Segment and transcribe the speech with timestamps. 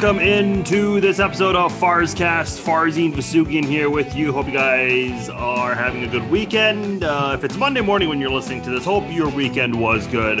[0.00, 2.64] welcome into this episode of Farzcast.
[2.64, 4.32] Farzine Vasugian here with you.
[4.32, 7.02] Hope you guys are having a good weekend.
[7.02, 10.38] Uh, if it's Monday morning when you're listening to this, hope your weekend was good.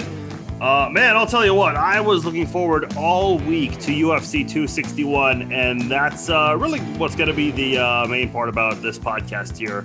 [0.60, 5.50] Uh, man, I'll tell you what, I was looking forward all week to UFC 261,
[5.50, 9.58] and that's uh, really what's going to be the uh, main part about this podcast
[9.58, 9.84] here.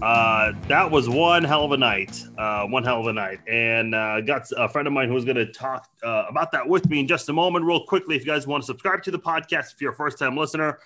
[0.00, 2.24] Uh, that was one hell of a night.
[2.36, 3.40] Uh, one hell of a night.
[3.48, 6.88] And uh, got a friend of mine who's going to talk uh, about that with
[6.88, 7.64] me in just a moment.
[7.64, 10.18] Real quickly, if you guys want to subscribe to the podcast, if you're a first
[10.18, 10.78] time listener,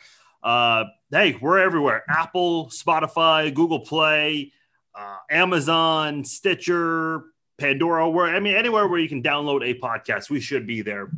[0.43, 4.53] uh, hey, we're everywhere Apple, Spotify, Google Play,
[4.95, 7.25] uh, Amazon, Stitcher,
[7.59, 11.11] Pandora, where I mean, anywhere where you can download a podcast, we should be there.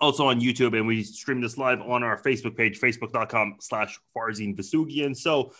[0.00, 4.56] Also on YouTube, and we stream this live on our Facebook page, facebook.com slash Farzine
[4.56, 5.14] Vasugian.
[5.14, 5.52] So,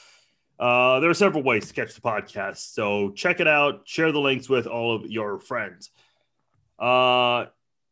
[0.61, 2.75] uh, there are several ways to catch the podcast.
[2.75, 5.91] So check it out, share the links with all of your friends.
[6.79, 7.47] Uh,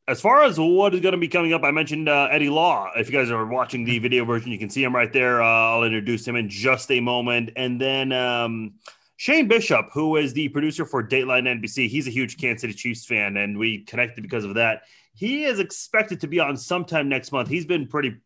[0.07, 2.91] as far as what is going to be coming up, I mentioned uh, Eddie Law.
[2.95, 5.43] If you guys are watching the video version, you can see him right there.
[5.43, 7.51] Uh, I'll introduce him in just a moment.
[7.57, 8.75] And then um,
[9.17, 13.07] Shane Bishop, who is the producer for Dateline NBC, he's a huge Kansas City Chiefs
[13.07, 14.83] fan, and we connected because of that.
[15.15, 17.49] He is expected to be on sometime next month.
[17.49, 18.17] He's been pretty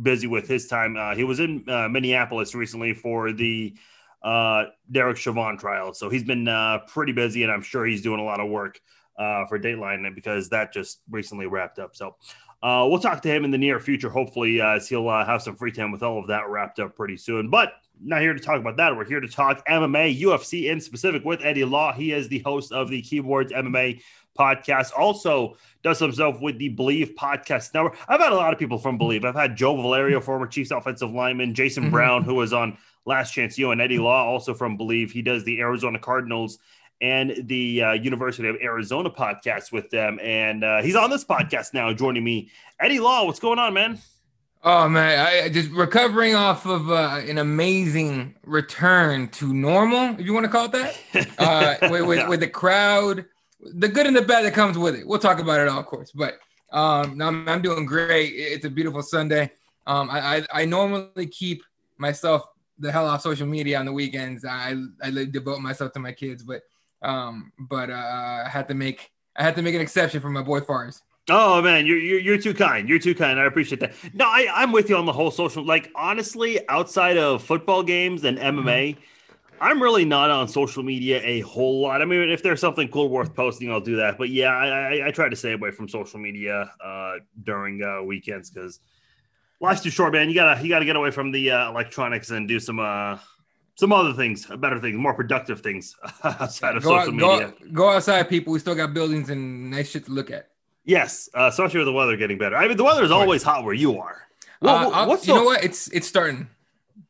[0.00, 0.96] busy with his time.
[0.96, 3.74] Uh, he was in uh, Minneapolis recently for the
[4.22, 5.94] uh, Derek Chauvin trial.
[5.94, 8.80] So he's been uh, pretty busy, and I'm sure he's doing a lot of work
[9.18, 11.94] uh, for Dateline because that just recently wrapped up.
[11.94, 12.16] So
[12.62, 15.56] uh, we'll talk to him in the near future, hopefully, as he'll uh, have some
[15.56, 17.48] free time with all of that wrapped up pretty soon.
[17.48, 18.96] But not here to talk about that.
[18.96, 21.92] We're here to talk MMA, UFC in specific with Eddie Law.
[21.92, 24.02] He is the host of the Keyboards MMA
[24.38, 24.90] podcast.
[24.96, 27.96] Also does himself with the Believe podcast network.
[28.08, 29.24] I've had a lot of people from Believe.
[29.24, 31.92] I've had Joe Valerio, former Chiefs offensive lineman, Jason mm-hmm.
[31.92, 35.10] Brown, who was on Last Chance U, and Eddie Law, also from Believe.
[35.10, 36.58] He does the Arizona Cardinals
[37.00, 40.18] and the uh, University of Arizona podcast with them.
[40.22, 42.50] And uh, he's on this podcast now, joining me.
[42.78, 43.98] Eddie Law, what's going on, man?
[44.62, 50.34] Oh man, I just recovering off of uh, an amazing return to normal, if you
[50.34, 53.24] want to call it that, uh, with, with, with, the crowd,
[53.58, 55.06] the good and the bad that comes with it.
[55.06, 56.12] We'll talk about it all, of course.
[56.12, 56.34] But
[56.72, 58.34] um, no, I'm, I'm doing great.
[58.34, 59.50] It's a beautiful Sunday.
[59.86, 61.62] Um, I, I, I normally keep
[61.96, 62.42] myself
[62.80, 64.44] the hell off social media on the weekends.
[64.44, 66.62] I I devote myself to my kids, but
[67.02, 70.42] um, but uh, I had to make I had to make an exception for my
[70.42, 71.02] boy Fars.
[71.28, 72.88] Oh man, you're, you're you're too kind.
[72.88, 73.38] You're too kind.
[73.38, 73.94] I appreciate that.
[74.14, 75.64] No, I I'm with you on the whole social.
[75.64, 78.94] Like honestly, outside of football games and MMA.
[78.94, 79.00] Mm-hmm.
[79.62, 82.00] I'm really not on social media a whole lot.
[82.00, 84.16] I mean, if there's something cool worth posting, I'll do that.
[84.16, 88.02] But yeah, I, I, I try to stay away from social media uh, during uh,
[88.02, 88.80] weekends because
[89.60, 90.28] life's too short, man.
[90.28, 93.18] You gotta you gotta get away from the uh, electronics and do some uh
[93.76, 97.54] some other things, better things, more productive things outside of go social out, media.
[97.66, 98.52] Go, go, outside, people.
[98.52, 100.50] We still got buildings and nice shit to look at.
[100.84, 102.56] Yes, uh, especially with the weather getting better.
[102.56, 104.22] I mean, the weather is always hot where you are.
[104.60, 105.64] Well, uh, what's you the, know what?
[105.64, 106.48] It's it's starting.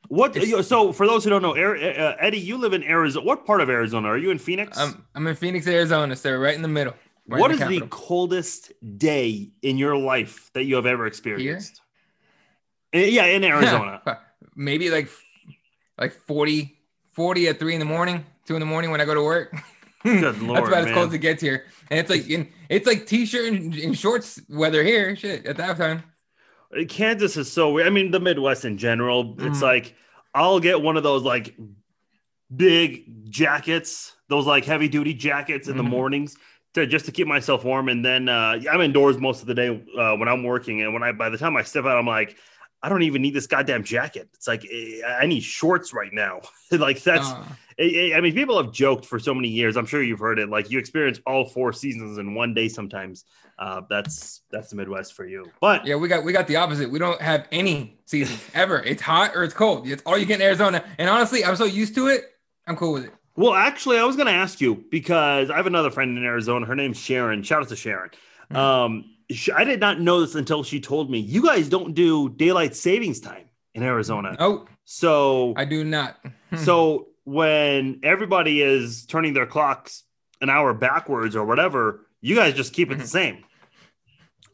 [0.08, 3.24] What it's, so for those who don't know, uh, Eddie, you live in Arizona.
[3.24, 4.38] What part of Arizona are you in?
[4.38, 4.78] Phoenix.
[4.78, 6.94] I'm I'm in Phoenix, Arizona, sir, right in the middle.
[7.28, 7.80] Right what the is capital.
[7.80, 11.76] the coldest day in your life that you have ever experienced?
[11.76, 11.84] Here?
[12.92, 14.02] Yeah, in Arizona.
[14.54, 15.08] Maybe like
[15.98, 16.76] like 40,
[17.12, 19.54] 40 at three in the morning, two in the morning when I go to work.
[20.04, 20.88] Lord, That's about man.
[20.88, 21.66] as cold as it gets here.
[21.90, 25.14] And it's like in it's like t-shirt and, and shorts weather here.
[25.14, 26.02] Shit, at that time.
[26.88, 27.86] Kansas is so weird.
[27.86, 29.46] I mean, the Midwest in general, mm.
[29.46, 29.94] it's like
[30.34, 31.56] I'll get one of those like
[32.54, 35.84] big jackets, those like heavy duty jackets in mm-hmm.
[35.84, 36.36] the mornings
[36.74, 37.88] to just to keep myself warm.
[37.88, 40.82] And then uh, I'm indoors most of the day uh, when I'm working.
[40.82, 42.36] And when I by the time I step out, I'm like,
[42.82, 44.28] I don't even need this goddamn jacket.
[44.34, 46.40] It's like eh, I need shorts right now.
[46.70, 47.28] like that's.
[47.28, 47.44] Uh.
[47.82, 49.78] I mean, people have joked for so many years.
[49.78, 50.50] I'm sure you've heard it.
[50.50, 52.68] Like you experience all four seasons in one day.
[52.68, 53.24] Sometimes
[53.58, 55.50] uh, that's that's the Midwest for you.
[55.60, 56.90] But yeah, we got we got the opposite.
[56.90, 58.82] We don't have any seasons ever.
[58.82, 59.88] It's hot or it's cold.
[59.88, 60.84] It's all you get in Arizona.
[60.98, 62.24] And honestly, I'm so used to it.
[62.66, 63.14] I'm cool with it.
[63.36, 66.66] Well, actually, I was going to ask you because I have another friend in Arizona.
[66.66, 67.42] Her name's Sharon.
[67.42, 68.10] Shout out to Sharon.
[68.50, 68.56] Mm-hmm.
[68.56, 69.04] Um,
[69.54, 71.18] I did not know this until she told me.
[71.18, 73.44] You guys don't do daylight savings time
[73.74, 74.36] in Arizona.
[74.38, 76.18] Oh, so I do not.
[76.56, 80.04] so when everybody is turning their clocks
[80.40, 83.08] an hour backwards or whatever, you guys just keep it the mm-hmm.
[83.08, 83.44] same.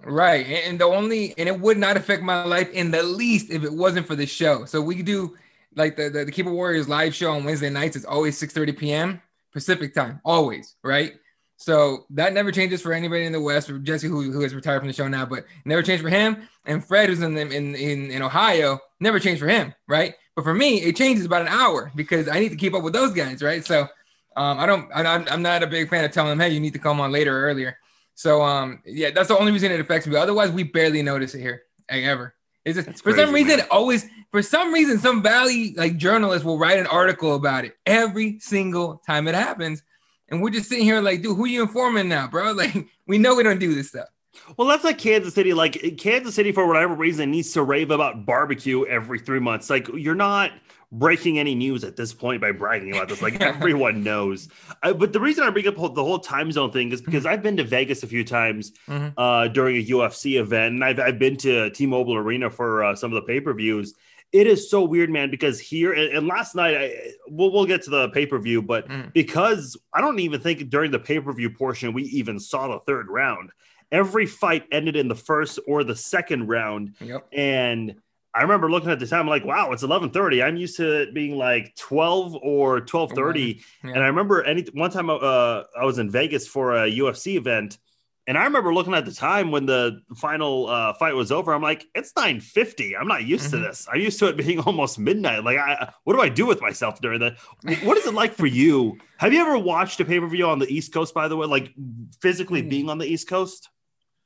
[0.04, 0.46] Right.
[0.46, 3.72] And the only, and it would not affect my life in the least if it
[3.72, 4.64] wasn't for the show.
[4.64, 5.36] So we do
[5.74, 7.96] like the, the, the Keyboard Warriors live show on Wednesday nights.
[7.96, 9.22] It's always 6 30 p.m.
[9.52, 10.76] Pacific time, always.
[10.84, 11.14] Right.
[11.56, 13.70] So that never changes for anybody in the West.
[13.82, 16.48] Jesse, who, who has retired from the show now, but never changed for him.
[16.66, 20.14] And Fred, who's in, the, in in in Ohio, never changed for him, right?
[20.34, 22.92] But for me, it changes about an hour because I need to keep up with
[22.92, 23.64] those guys, right?
[23.64, 23.88] So
[24.36, 26.74] um, I don't, I'm, I'm not a big fan of telling them, hey, you need
[26.74, 27.78] to come on later or earlier.
[28.14, 30.14] So um, yeah, that's the only reason it affects me.
[30.16, 32.34] Otherwise, we barely notice it here ever.
[32.64, 33.66] It's just, for some reason, man.
[33.70, 38.40] always for some reason, some Valley like journalist will write an article about it every
[38.40, 39.82] single time it happens,
[40.28, 42.52] and we're just sitting here like, dude, who are you informing now, bro?
[42.56, 44.08] Like, we know we don't do this stuff.
[44.56, 45.54] Well, that's like Kansas City.
[45.54, 49.70] Like Kansas City, for whatever reason, needs to rave about barbecue every three months.
[49.70, 50.52] Like you're not
[50.92, 53.22] breaking any news at this point by bragging about this.
[53.22, 54.48] Like everyone knows.
[54.82, 57.32] I, but the reason I bring up the whole time zone thing is because mm-hmm.
[57.32, 59.18] I've been to Vegas a few times mm-hmm.
[59.18, 63.12] uh, during a UFC event, and I've, I've been to T-Mobile Arena for uh, some
[63.12, 63.94] of the pay-per-views.
[64.36, 67.90] It is so weird, man, because here and, last night, I, we'll, we'll get to
[67.90, 69.10] the pay-per-view, but mm.
[69.14, 73.50] because I don't even think during the pay-per-view portion we even saw the third round.
[73.90, 77.26] Every fight ended in the first or the second round, yep.
[77.32, 77.94] and
[78.34, 80.44] I remember looking at the time, like, wow, it's 11:30.
[80.44, 83.62] I'm used to it being like 12 or 12:30.
[83.82, 83.92] Yeah.
[83.92, 87.78] And I remember any one time uh, I was in Vegas for a UFC event,
[88.28, 91.54] and I remember looking at the time when the final uh, fight was over.
[91.54, 92.92] I'm like, it's 9:50.
[92.98, 93.62] I'm not used mm-hmm.
[93.62, 93.86] to this.
[93.92, 95.44] I'm used to it being almost midnight.
[95.44, 97.36] Like, I, what do I do with myself during that?
[97.84, 98.98] What is it like for you?
[99.18, 101.14] Have you ever watched a pay per view on the East Coast?
[101.14, 101.72] By the way, like
[102.20, 102.70] physically mm.
[102.70, 103.68] being on the East Coast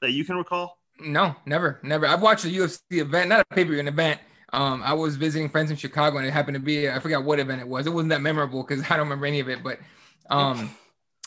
[0.01, 0.79] that you can recall?
[0.99, 2.07] No, never, never.
[2.07, 4.21] I've watched a UFC event, not a pay per view, an event.
[4.53, 7.39] Um, I was visiting friends in Chicago, and it happened to be I forgot what
[7.39, 7.87] event it was.
[7.87, 9.63] It wasn't that memorable because I don't remember any of it.
[9.63, 9.79] But
[10.31, 10.71] um,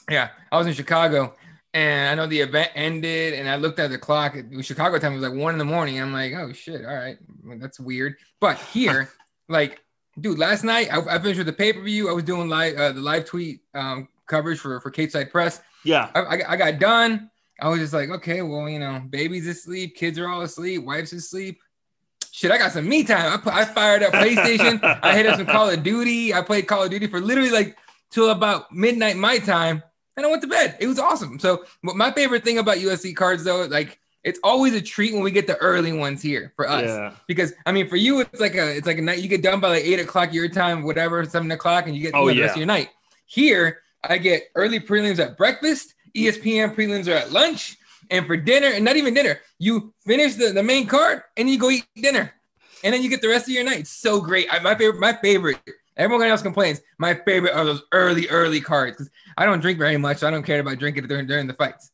[0.10, 1.36] yeah, I was in Chicago,
[1.74, 4.36] and I know the event ended, and I looked at the clock.
[4.36, 5.14] It was Chicago time.
[5.14, 6.00] It was like one in the morning.
[6.00, 8.16] I'm like, oh shit, all right, well, that's weird.
[8.40, 9.10] But here,
[9.50, 9.82] like,
[10.20, 12.10] dude, last night I, I finished with the pay per view.
[12.10, 15.62] I was doing live uh, the live tweet um, coverage for for Cage Side Press.
[15.84, 17.30] Yeah, I, I, I got done.
[17.60, 21.14] I was just like, okay, well, you know, baby's asleep, kids are all asleep, wife's
[21.14, 21.60] asleep.
[22.32, 23.32] Shit, I got some me time.
[23.32, 24.80] I, put, I fired up PlayStation.
[25.04, 26.34] I hit up some Call of Duty.
[26.34, 27.78] I played Call of Duty for literally like
[28.10, 29.84] till about midnight my time,
[30.16, 30.78] and I went to bed.
[30.80, 31.40] It was awesome.
[31.40, 35.32] So, my favorite thing about UFC cards though, like it's always a treat when we
[35.32, 36.86] get the early ones here for us.
[36.86, 37.14] Yeah.
[37.28, 39.20] Because I mean, for you, it's like a it's like a night.
[39.20, 42.14] You get done by like eight o'clock your time, whatever, seven o'clock, and you get
[42.16, 42.44] oh, the yeah.
[42.44, 42.90] rest of your night.
[43.26, 47.78] Here, I get early prelims at breakfast ESPN prelims are at lunch,
[48.10, 51.58] and for dinner, and not even dinner, you finish the, the main card and you
[51.58, 52.34] go eat dinner,
[52.84, 53.80] and then you get the rest of your night.
[53.80, 54.48] It's so great.
[54.52, 55.60] I, my favorite, my favorite.
[55.98, 56.82] Everyone else complains.
[56.98, 60.18] My favorite are those early, early cards because I don't drink very much.
[60.18, 61.92] So I don't care about drinking during during the fights,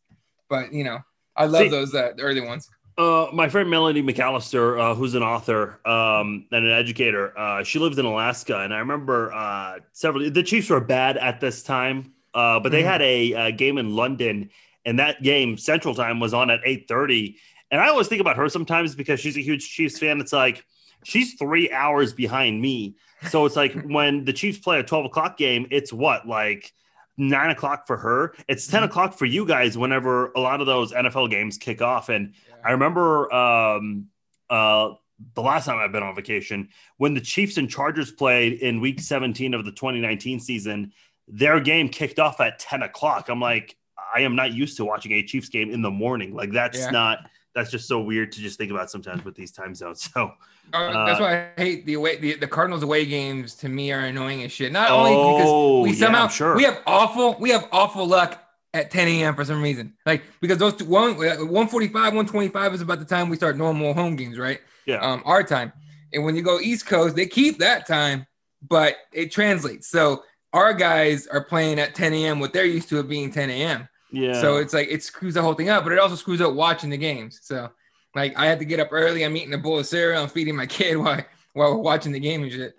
[0.49, 0.99] but you know,
[1.35, 2.69] I love See, those uh, early ones.
[2.97, 7.79] Uh, my friend Melanie McAllister, uh, who's an author um, and an educator, uh, she
[7.79, 10.29] lives in Alaska, and I remember uh, several.
[10.29, 12.87] The Chiefs were bad at this time uh, but they mm-hmm.
[12.87, 14.49] had a, a, game in London,
[14.85, 17.37] and that game Central Time was on at eight thirty.
[17.71, 20.19] And I always think about her sometimes because she's a huge Chiefs fan.
[20.19, 20.63] It's like
[21.03, 22.95] she's three hours behind me.
[23.27, 26.73] So it's like when the Chiefs play a twelve o'clock game, it's what like
[27.17, 28.33] nine o'clock for her.
[28.47, 28.89] It's 10 mm-hmm.
[28.89, 32.07] o'clock for you guys whenever a lot of those NFL games kick off.
[32.07, 32.55] And yeah.
[32.63, 34.07] I remember um,
[34.49, 34.93] uh,
[35.35, 39.01] the last time I've been on vacation when the Chiefs and Chargers played in week
[39.01, 40.93] 17 of the 2019 season
[41.29, 43.29] their game kicked off at 10 o'clock.
[43.29, 43.77] I'm like,
[44.13, 46.33] I am not used to watching a Chiefs game in the morning.
[46.33, 46.89] Like that's yeah.
[46.89, 47.19] not
[47.53, 50.09] that's just so weird to just think about sometimes with these time zones.
[50.13, 50.31] So
[50.73, 53.99] uh, that's why I hate the away the, the Cardinals away games to me are
[53.99, 54.71] annoying as shit.
[54.71, 56.55] Not only because oh, we somehow yeah, sure.
[56.55, 59.35] we have awful we have awful luck at 10 a.m.
[59.35, 59.93] for some reason.
[60.05, 64.15] Like because those two, one 145, 125 is about the time we start normal home
[64.15, 64.59] games, right?
[64.85, 64.97] Yeah.
[64.97, 65.73] Um, our time.
[66.13, 68.25] And when you go East Coast, they keep that time,
[68.67, 69.87] but it translates.
[69.87, 70.23] So
[70.53, 72.39] our guys are playing at 10 a.m.
[72.39, 73.87] what they're used to it being 10 a.m.
[74.11, 74.39] Yeah.
[74.41, 76.89] So it's like it screws the whole thing up, but it also screws up watching
[76.89, 77.39] the games.
[77.43, 77.69] So
[78.15, 79.23] like I had to get up early.
[79.23, 80.23] I'm eating a bowl of cereal.
[80.23, 81.23] I'm feeding my kid while
[81.53, 82.75] while we're watching the game and shit.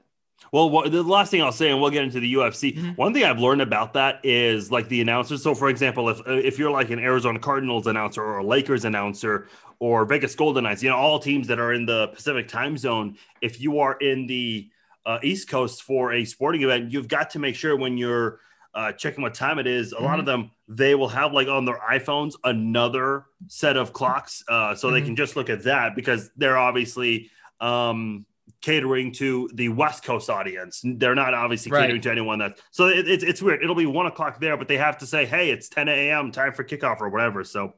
[0.53, 2.77] Well, the last thing I'll say, and we'll get into the UFC.
[2.77, 2.91] Mm-hmm.
[2.93, 5.43] One thing I've learned about that is like the announcers.
[5.43, 9.47] So, for example, if if you're like an Arizona Cardinals announcer or a Lakers announcer
[9.79, 13.17] or Vegas Golden Knights, you know, all teams that are in the Pacific time zone,
[13.41, 14.69] if you are in the
[15.07, 18.41] uh, East Coast for a sporting event, you've got to make sure when you're
[18.75, 19.93] uh, checking what time it is.
[19.93, 20.05] A mm-hmm.
[20.05, 20.43] lot of mm-hmm.
[20.43, 24.95] them they will have like on their iPhones another set of clocks, uh, so mm-hmm.
[24.95, 28.25] they can just look at that because they're obviously um,
[28.61, 30.83] catering to the West Coast audience.
[30.85, 31.83] They're not obviously right.
[31.83, 32.59] catering to anyone that.
[32.71, 33.63] So it, it's it's weird.
[33.63, 36.33] It'll be one o'clock there, but they have to say, "Hey, it's 10 a.m.
[36.33, 37.43] time for kickoff" or whatever.
[37.45, 37.75] So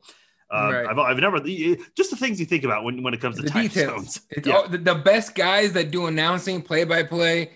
[0.51, 0.87] uh, right.
[0.87, 3.49] I've, I've never just the things you think about when, when it comes to the
[3.49, 4.15] time details.
[4.15, 4.21] zones.
[4.45, 4.53] Yeah.
[4.55, 7.53] all, the, the, best guys that do announcing, play by play,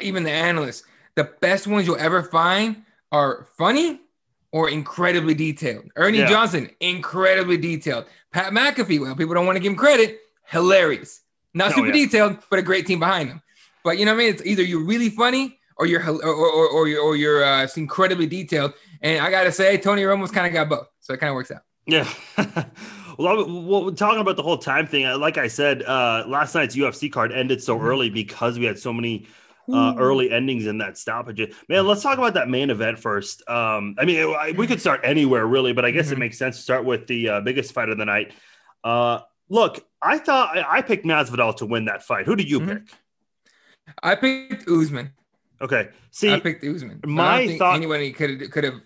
[0.00, 0.84] even the analysts.
[1.14, 4.00] The best ones you'll ever find are funny
[4.52, 5.90] or incredibly detailed.
[5.96, 6.28] Ernie yeah.
[6.28, 8.06] Johnson, incredibly detailed.
[8.32, 11.20] Pat McAfee, well, people don't want to give him credit, hilarious.
[11.54, 11.92] Not oh, super yeah.
[11.92, 13.42] detailed, but a great team behind him.
[13.84, 14.34] But you know what I mean?
[14.34, 18.26] It's either you're really funny or you're or or, or, you're, or you're uh, incredibly
[18.26, 18.74] detailed.
[19.00, 21.50] And I gotta say, Tony Romo's kind of got both, so it kind of works
[21.50, 21.62] out.
[21.86, 22.08] Yeah.
[23.18, 26.74] Well, well, we're talking about the whole time thing, like I said, uh, last night's
[26.74, 27.86] UFC card ended so mm-hmm.
[27.86, 29.26] early because we had so many
[29.70, 31.38] uh, early endings in that stoppage.
[31.68, 33.48] Man, let's talk about that main event first.
[33.48, 36.14] Um, I mean, it, we could start anywhere really, but I guess mm-hmm.
[36.14, 38.32] it makes sense to start with the uh, biggest fight of the night.
[38.82, 42.26] Uh, look, I thought I, I, picked Masvidal to win that fight.
[42.26, 42.70] Who did you mm-hmm.
[42.70, 42.82] pick?
[44.02, 45.12] I picked Usman.
[45.60, 47.00] Okay, see, I picked Usman.
[47.04, 48.80] My thought anybody could could have.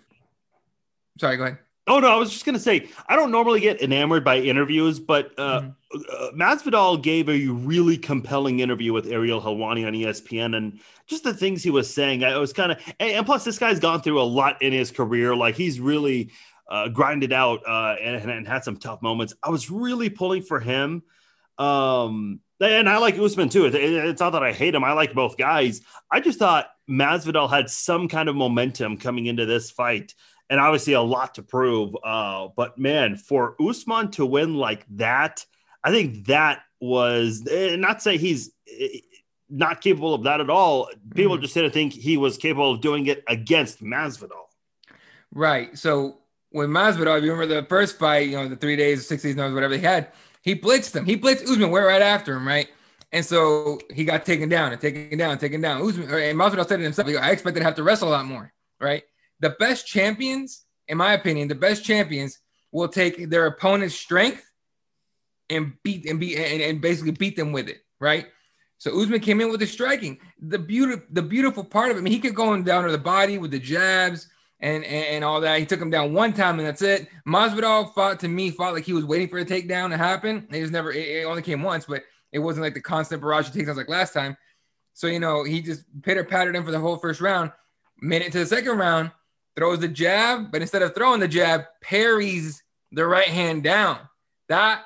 [1.19, 1.57] Sorry, go ahead.
[1.87, 5.31] Oh no, I was just gonna say I don't normally get enamored by interviews, but
[5.37, 5.99] uh, mm-hmm.
[6.11, 11.33] uh, Masvidal gave a really compelling interview with Ariel Helwani on ESPN, and just the
[11.33, 14.23] things he was saying, I was kind of, and, plus this guy's gone through a
[14.23, 15.33] lot in his career.
[15.33, 16.31] Like he's really
[16.69, 19.33] uh, grinded out uh, and, and, had some tough moments.
[19.41, 21.03] I was really pulling for him,
[21.57, 23.65] um, and I like Usman too.
[23.65, 25.81] It, it, it's not that I hate him; I like both guys.
[26.11, 30.13] I just thought Masvidal had some kind of momentum coming into this fight
[30.49, 31.95] and obviously a lot to prove.
[32.03, 35.45] Uh, but man, for Usman to win like that,
[35.83, 38.99] I think that was eh, not say he's eh,
[39.49, 40.89] not capable of that at all.
[41.15, 41.41] People mm-hmm.
[41.41, 44.45] just didn't think he was capable of doing it against Masvidal.
[45.33, 45.77] Right.
[45.77, 49.23] So when Masvidal, if you remember the first fight, you know, the three days, six
[49.23, 50.11] days, whatever he had,
[50.41, 51.05] he blitzed him.
[51.05, 52.67] He blitzed Usman, went right after him, right?
[53.11, 55.81] And so he got taken down and taken down, and taken down.
[55.81, 57.07] Usman, and Masvidal said it himself.
[57.07, 59.03] I expected to have to wrestle a lot more, right?
[59.39, 62.39] The best champions, in my opinion, the best champions
[62.71, 64.43] will take their opponent's strength
[65.49, 68.27] and beat and beat and, and basically beat them with it, right?
[68.79, 70.19] So Usman came in with the striking.
[70.39, 72.97] The beautiful, the beautiful part of it, I mean, he could go down to the
[72.97, 74.27] body with the jabs
[74.59, 75.59] and, and, and all that.
[75.59, 77.07] He took him down one time and that's it.
[77.27, 80.47] Masvidal fought to me, fought like he was waiting for a takedown to happen.
[80.51, 83.47] It just never, it, it only came once, but it wasn't like the constant barrage
[83.47, 84.37] of takedowns like last time.
[84.93, 87.51] So you know, he just pitter pattered him for the whole first round.
[87.99, 89.11] Made it to the second round
[89.57, 92.61] throws the jab, but instead of throwing the jab, parries
[92.91, 93.97] the right hand down.
[94.49, 94.83] That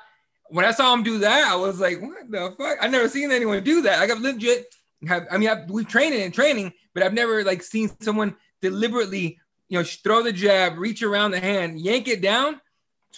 [0.48, 2.78] when I saw him do that, I was like, what the fuck?
[2.80, 4.00] I've never seen anyone do that.
[4.00, 4.74] Like I've legit
[5.06, 9.38] have, I mean, I've, we've trained in training, but I've never like seen someone deliberately,
[9.68, 12.60] you know, throw the jab, reach around the hand, yank it down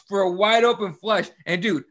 [0.09, 1.29] for a wide open flush.
[1.47, 1.85] And dude,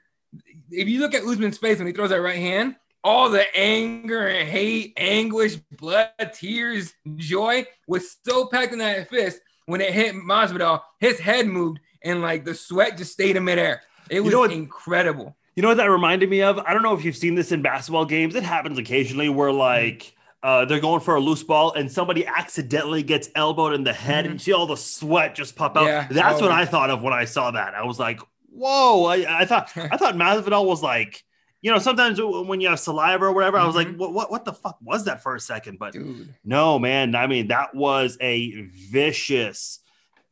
[0.71, 4.27] if you look at Usman's face when he throws that right hand, all the anger
[4.27, 10.15] and hate, anguish, blood, tears, joy was so packed in that fist when it hit
[10.15, 13.81] Masvidal, his head moved and like the sweat just stayed in midair.
[14.09, 15.35] It was you know what, incredible.
[15.55, 16.59] You know what that reminded me of?
[16.59, 18.35] I don't know if you've seen this in basketball games.
[18.35, 23.03] It happens occasionally where like uh, they're going for a loose ball and somebody accidentally
[23.03, 24.31] gets elbowed in the head mm-hmm.
[24.31, 25.85] and you see all the sweat just pop out.
[25.85, 26.07] Yeah.
[26.09, 26.45] That's oh.
[26.45, 27.75] what I thought of when I saw that.
[27.75, 29.05] I was like, whoa!
[29.05, 31.23] I, I thought I thought Masvidal was like
[31.63, 33.63] you know, sometimes when you have saliva or whatever, mm-hmm.
[33.63, 33.97] I was like, mm-hmm.
[33.97, 35.79] what, what, what the fuck was that for a second?
[35.79, 36.35] But Dude.
[36.43, 39.79] no, man, I mean, that was a vicious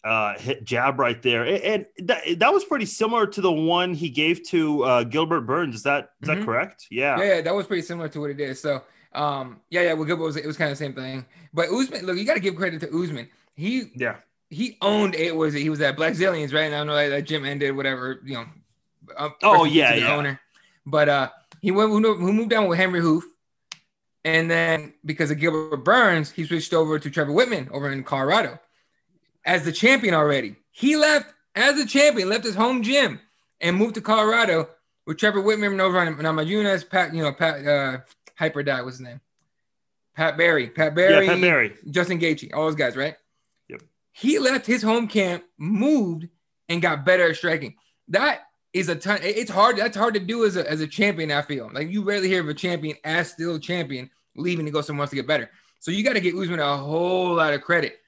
[0.04, 1.46] uh, hit jab right there.
[1.46, 5.42] And, and that, that was pretty similar to the one he gave to uh, Gilbert
[5.42, 5.74] Burns.
[5.74, 6.42] Is that, is mm-hmm.
[6.42, 6.88] that correct?
[6.92, 7.18] Yeah.
[7.18, 7.36] yeah.
[7.36, 7.42] Yeah.
[7.42, 8.60] That was pretty similar to what it is.
[8.60, 8.84] So,
[9.14, 9.94] um, yeah, yeah.
[9.94, 11.26] Well, Gilbert was, it was kind of the same thing.
[11.54, 13.30] But Usman, look, you got to give credit to Usman.
[13.54, 14.18] He, yeah,
[14.50, 15.34] he owned it.
[15.34, 16.64] Was he was at Blackzilians, right?
[16.64, 18.46] And I know that, that gym ended, whatever, you know.
[19.16, 19.94] Uh, oh, yeah.
[19.94, 20.14] yeah.
[20.14, 20.41] Owner.
[20.86, 21.30] But uh,
[21.62, 23.24] he went who moved down with Henry Hooft,
[24.24, 28.60] and then because of Gilbert Burns, he switched over to Trevor Wittman over in Colorado
[29.46, 30.56] as the champion already.
[30.72, 33.20] He left as a champion, left his home gym,
[33.60, 34.70] and moved to Colorado
[35.06, 37.98] with Trevor Wittman over on Namajunas, Pat, you know, Pat uh,
[38.36, 39.22] Hyper what's his name?
[40.16, 43.16] Pat Barry, Pat Barry, yeah, Pat Barry, Justin Gaethje, all those guys, right?
[43.70, 43.82] Yep.
[44.12, 46.28] He left his home camp, moved,
[46.68, 47.76] and got better at striking.
[48.10, 48.42] That
[48.74, 49.20] is a ton.
[49.22, 49.78] It's hard.
[49.78, 51.32] That's hard to do as a, as a champion.
[51.32, 54.82] I feel like you rarely hear of a champion as still champion leaving to go
[54.82, 55.50] somewhere else to get better.
[55.80, 58.00] So you got to get Usman a whole lot of credit.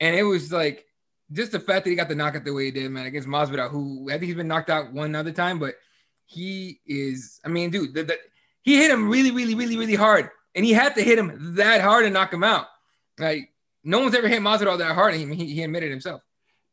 [0.00, 0.84] And it was like
[1.32, 3.70] just the fact that he got the knockout the way he did, man, against Masvidal,
[3.70, 5.74] who I think he's been knocked out one other time, but
[6.26, 7.40] he is.
[7.44, 8.18] I mean, dude, the, the,
[8.62, 11.80] he hit him really, really, really, really hard, and he had to hit him that
[11.80, 12.66] hard to knock him out.
[13.18, 13.50] Like
[13.86, 16.20] no one's ever hit Masvidal that hard, and he, he admitted himself.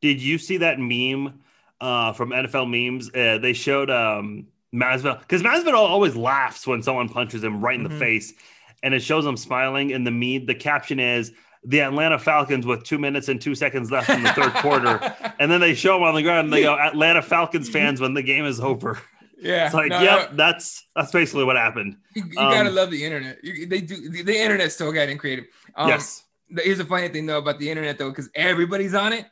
[0.02, 1.40] Did you see that meme?
[1.84, 3.10] Uh, from NFL memes.
[3.14, 7.86] Uh, they showed um, Masvidal because Masvidal always laughs when someone punches him right in
[7.86, 7.94] mm-hmm.
[7.94, 8.34] the face,
[8.82, 9.92] and it shows him smiling.
[9.92, 11.34] And the meme, the caption is
[11.66, 15.52] the Atlanta Falcons with two minutes and two seconds left in the third quarter, and
[15.52, 16.46] then they show him on the ground.
[16.46, 19.00] and They go Atlanta Falcons fans when the game is over.
[19.38, 20.38] Yeah, it's like, no, yep, no.
[20.38, 21.98] that's that's basically what happened.
[22.16, 23.44] You, you um, gotta love the internet.
[23.44, 25.46] You, they do the, the internet still getting creative.
[25.76, 26.24] Um, yes.
[26.50, 29.26] Here's a funny thing though about the internet though, because everybody's on it.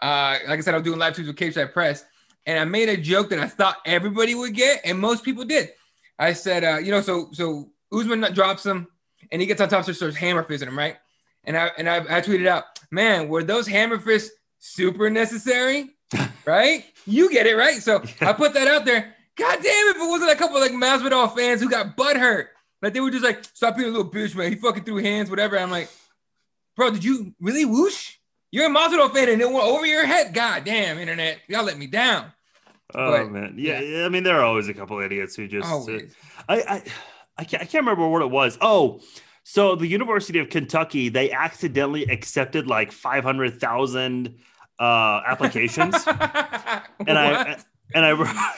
[0.00, 2.04] Uh, like I said, I was doing live tweets with Cage Side Press,
[2.46, 5.70] and I made a joke that I thought everybody would get, and most people did.
[6.18, 8.88] I said, uh, you know, so so Usman drops him,
[9.30, 10.96] and he gets on top, so starts hammer fisting him, right?
[11.44, 15.90] And I and I, I tweeted out, man, were those hammer fists super necessary,
[16.44, 16.84] right?
[17.06, 17.80] You get it, right?
[17.82, 19.14] So I put that out there.
[19.36, 22.48] God damn, it, if it wasn't a couple like Masvidal fans who got butt hurt,
[22.82, 24.50] like they were just like, stop being a little bitch, man.
[24.50, 25.58] He fucking threw hands, whatever.
[25.58, 25.88] I'm like,
[26.76, 28.17] bro, did you really whoosh?
[28.50, 30.32] You're a Masvidal fan and it went over your head.
[30.32, 32.32] God damn, internet, y'all let me down.
[32.94, 35.68] Oh but, man, yeah, yeah, I mean, there are always a couple idiots who just.
[35.68, 35.98] Uh,
[36.48, 36.82] I, I,
[37.36, 38.56] I can't, I can't remember what it was.
[38.62, 39.00] Oh,
[39.44, 44.38] so the University of Kentucky, they accidentally accepted like five hundred thousand
[44.78, 47.58] uh, applications, and I
[47.94, 48.54] and I.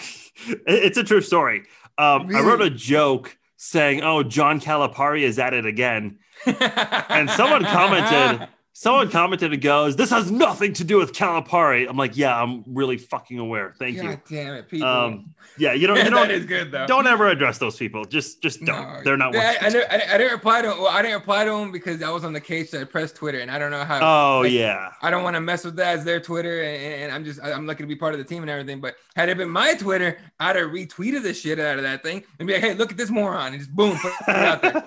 [0.66, 1.64] it's a true story.
[1.98, 2.40] Um, really?
[2.40, 8.48] I wrote a joke saying, "Oh, John Calipari is at it again," and someone commented
[8.72, 12.62] Someone commented and goes, "This has nothing to do with Calipari." I'm like, "Yeah, I'm
[12.66, 13.74] really fucking aware.
[13.76, 14.86] Thank God you." damn it, people.
[14.86, 15.96] Um, yeah, you don't.
[15.96, 16.28] You don't.
[16.28, 16.86] that is good though.
[16.86, 18.04] Don't ever address those people.
[18.04, 18.80] Just, just don't.
[18.80, 19.00] No.
[19.02, 19.34] They're not.
[19.34, 20.68] I, I, I, I, didn't reply to.
[20.68, 23.40] Well, I didn't reply to them because I was on the Cage Side Press Twitter,
[23.40, 24.36] and I don't know how.
[24.36, 24.90] Oh like, yeah.
[25.02, 27.66] I don't want to mess with that as their Twitter, and, and, I'm just, I'm
[27.66, 28.80] lucky to be part of the team and everything.
[28.80, 32.22] But had it been my Twitter, I'd have retweeted the shit out of that thing
[32.38, 34.84] and be like, "Hey, look at this moron," and just boom, put it out there.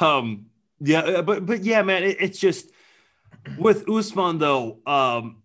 [0.06, 0.46] um.
[0.80, 2.70] Yeah, uh, but but yeah, man, it, it's just
[3.58, 5.42] with Usman though, um,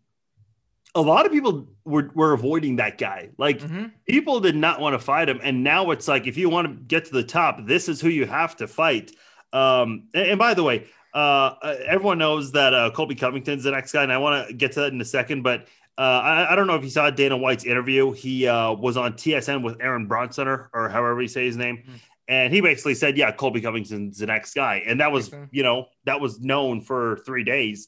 [0.96, 3.30] a lot of people were, were avoiding that guy.
[3.38, 3.88] Like mm-hmm.
[4.08, 6.74] people did not want to fight him, and now it's like if you want to
[6.74, 9.12] get to the top, this is who you have to fight.
[9.54, 11.56] Um, and, and by the way, uh,
[11.86, 14.82] everyone knows that uh, Colby Covington's the next guy, and I want to get to
[14.82, 15.42] that in a second.
[15.44, 15.68] But
[15.98, 18.12] uh, I, I, don't know if you saw Dana White's interview.
[18.12, 21.84] He uh, was on TSN with Aaron Bronsteter, or however you say his name.
[22.30, 25.88] And he basically said, "Yeah, Colby Covington's the next guy," and that was, you know,
[26.06, 27.88] that was known for three days.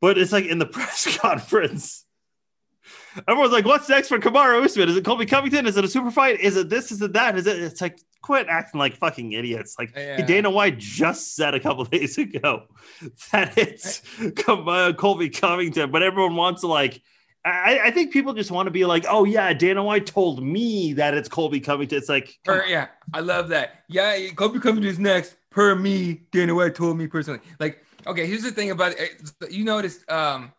[0.00, 2.04] But it's like in the press conference,
[3.26, 4.88] everyone's like, "What's next for Kamaru Usman?
[4.88, 5.66] Is it Colby Covington?
[5.66, 6.38] Is it a super fight?
[6.40, 6.92] Is it this?
[6.92, 7.36] Is it that?
[7.36, 9.74] Is it?" It's like quit acting like fucking idiots.
[9.76, 10.24] Like yeah.
[10.24, 12.66] Dana White just said a couple days ago
[13.32, 14.02] that it's
[14.44, 17.02] Colby Covington, but everyone wants to like
[17.44, 20.94] I, I, think people just want to be like, oh yeah, Dana White told me
[20.94, 21.98] that it's Colby Covington.
[21.98, 23.84] It's like, per, yeah, I love that.
[23.88, 25.36] Yeah, Colby Covington is next.
[25.50, 27.40] Per me, Dana White told me personally.
[27.60, 29.30] Like, okay, here's the thing about it.
[29.50, 30.52] You noticed um,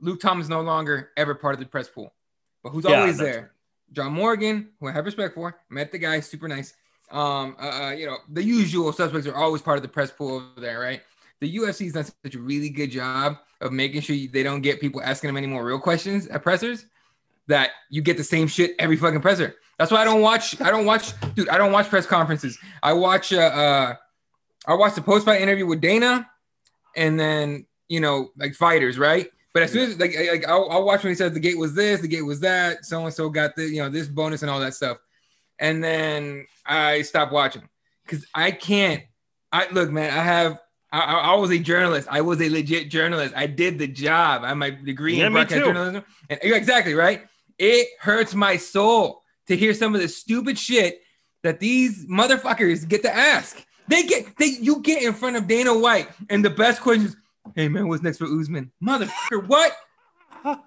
[0.00, 2.14] Luke Thomas no longer ever part of the press pool,
[2.62, 3.40] but who's yeah, always there?
[3.40, 3.48] Right.
[3.92, 6.74] John Morgan, who I have respect for, met the guy, super nice.
[7.10, 10.36] Um, uh, uh, you know, the usual suspects are always part of the press pool
[10.36, 11.02] over there, right?
[11.40, 15.02] The UFC's done such a really good job of making sure they don't get people
[15.02, 16.86] asking them any more real questions at pressers
[17.48, 19.56] that you get the same shit every fucking presser.
[19.78, 20.60] That's why I don't watch.
[20.60, 21.48] I don't watch, dude.
[21.48, 22.58] I don't watch press conferences.
[22.82, 23.32] I watch.
[23.32, 23.94] Uh, uh
[24.66, 26.30] I watch the post fight interview with Dana,
[26.96, 29.28] and then you know like fighters, right?
[29.52, 31.74] But as soon as like, like I'll, I'll watch when he says the gate was
[31.74, 34.50] this, the gate was that, so and so got the you know this bonus and
[34.50, 34.98] all that stuff,
[35.58, 37.68] and then I stop watching
[38.04, 39.02] because I can't.
[39.52, 40.12] I look, man.
[40.12, 40.60] I have
[40.94, 42.06] I, I, was a journalist.
[42.10, 43.34] I was a legit journalist.
[43.36, 44.44] I did the job.
[44.44, 46.04] I have my degree yeah, in broadcast journalism.
[46.30, 47.22] And exactly right.
[47.58, 51.00] It hurts my soul to hear some of the stupid shit
[51.42, 53.64] that these motherfuckers get to ask.
[53.88, 57.16] They get they you get in front of Dana White, and the best question is,
[57.54, 59.72] "Hey man, what's next for Usman?" Motherfucker, what?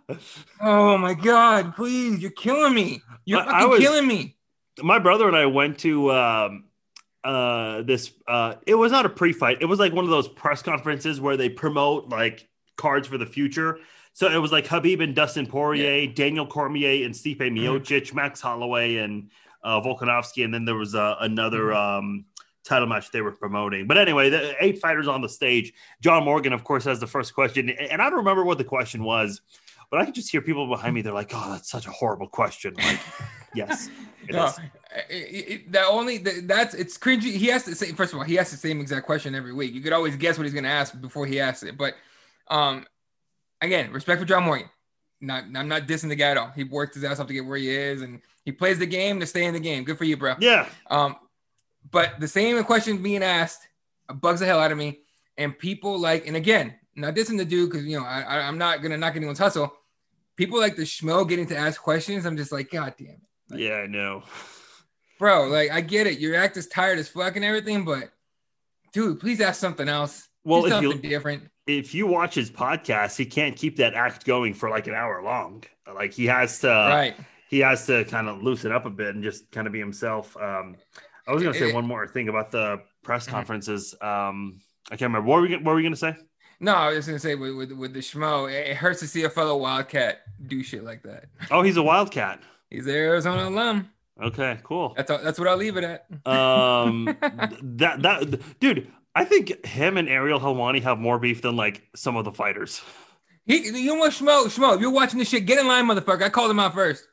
[0.61, 3.01] oh my god, please, you're killing me.
[3.25, 4.37] You're fucking was, killing me.
[4.83, 6.65] My brother and I went to um,
[7.27, 10.61] uh this uh it was not a pre-fight it was like one of those press
[10.61, 13.79] conferences where they promote like cards for the future
[14.17, 16.11] so it was like Khabib and Dustin Poirier, yeah.
[16.11, 17.55] Daniel Cormier and Stipe mm-hmm.
[17.55, 18.15] Miocic, mm-hmm.
[18.15, 19.29] Max Holloway and
[19.61, 21.99] uh, Volkanovski, and then there was uh, another mm-hmm.
[21.99, 22.25] um,
[22.63, 23.85] title match they were promoting.
[23.85, 25.71] But anyway, the eight fighters on the stage.
[26.01, 29.03] John Morgan, of course, has the first question, and I don't remember what the question
[29.03, 29.41] was,
[29.91, 31.03] but I can just hear people behind me.
[31.03, 32.99] They're like, "Oh, that's such a horrible question." Like,
[33.53, 33.87] yes,
[34.31, 34.51] no,
[35.09, 37.35] it, that only that's it's cringy.
[37.35, 39.73] He has to say first of all, he has the same exact question every week.
[39.73, 41.77] You could always guess what he's going to ask before he asks it.
[41.77, 41.95] But
[42.47, 42.85] um,
[43.61, 44.69] again, respect for John Morgan.
[45.19, 46.51] Not I'm not dissing the guy at all.
[46.55, 49.19] He worked his ass off to get where he is, and he plays the game
[49.19, 49.83] to stay in the game.
[49.83, 50.35] Good for you, bro.
[50.39, 50.67] Yeah.
[50.89, 51.15] Um,
[51.89, 53.67] but the same question being asked
[54.13, 54.99] bugs the hell out of me.
[55.37, 58.57] And people like, and again, not dissing the dude because you know I, I I'm
[58.57, 59.73] not gonna knock anyone's hustle.
[60.35, 62.25] People like the schmo getting to ask questions.
[62.25, 63.21] I'm just like, God damn it.
[63.49, 64.23] Like, yeah, I know.
[65.19, 66.19] Bro, like I get it.
[66.19, 68.11] Your act is tired as fuck and everything, but
[68.93, 70.27] dude, please ask something else.
[70.43, 71.49] Well, if something you, different.
[71.65, 75.21] If you watch his podcast, he can't keep that act going for like an hour
[75.23, 75.63] long.
[75.93, 77.15] Like he has to right.
[77.49, 80.35] He has to kind of loosen up a bit and just kind of be himself.
[80.37, 80.75] Um,
[81.27, 83.35] I was gonna say it, one more thing about the press mm-hmm.
[83.35, 83.95] conferences.
[84.01, 85.27] Um, I can't remember.
[85.27, 86.15] What were we, what were we gonna say?
[86.59, 89.29] No, I was gonna say with, with, with the schmo, it hurts to see a
[89.29, 91.25] fellow Wildcat do shit like that.
[91.51, 92.41] Oh, he's a Wildcat.
[92.69, 93.89] He's Arizona alum.
[94.21, 94.93] Okay, cool.
[94.97, 96.05] That's all, that's what I'll leave it at.
[96.27, 97.05] um,
[97.77, 102.15] that that dude, I think him and Ariel Helwani have more beef than like some
[102.17, 102.81] of the fighters.
[103.45, 104.45] He, you know what, Schmo?
[104.47, 106.23] Schmo, if you're watching this shit, get in line, motherfucker.
[106.23, 107.07] I called him out first.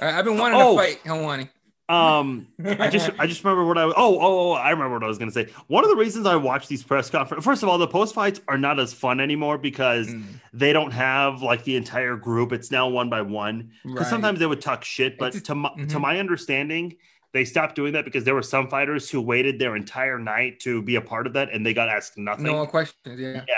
[0.00, 0.72] All right, I've been wanting Oh.
[0.76, 1.48] to fight Helwani.
[1.92, 3.94] Um, I just I just remember what I was.
[3.96, 5.48] Oh, oh, oh, I remember what I was gonna say.
[5.66, 7.44] One of the reasons I watch these press conferences.
[7.44, 10.24] First of all, the post fights are not as fun anymore because Mm.
[10.52, 12.52] they don't have like the entire group.
[12.52, 13.72] It's now one by one.
[13.82, 14.06] Because Right.
[14.10, 16.00] sometimes they would talk shit, but to my, to mhm.
[16.00, 16.96] my understanding,
[17.32, 20.82] they stopped doing that because there were some fighters who waited their entire night to
[20.82, 22.44] be a part of that, and they got asked nothing.
[22.44, 23.20] No questions.
[23.20, 23.44] Yeah.
[23.48, 23.54] Yeah.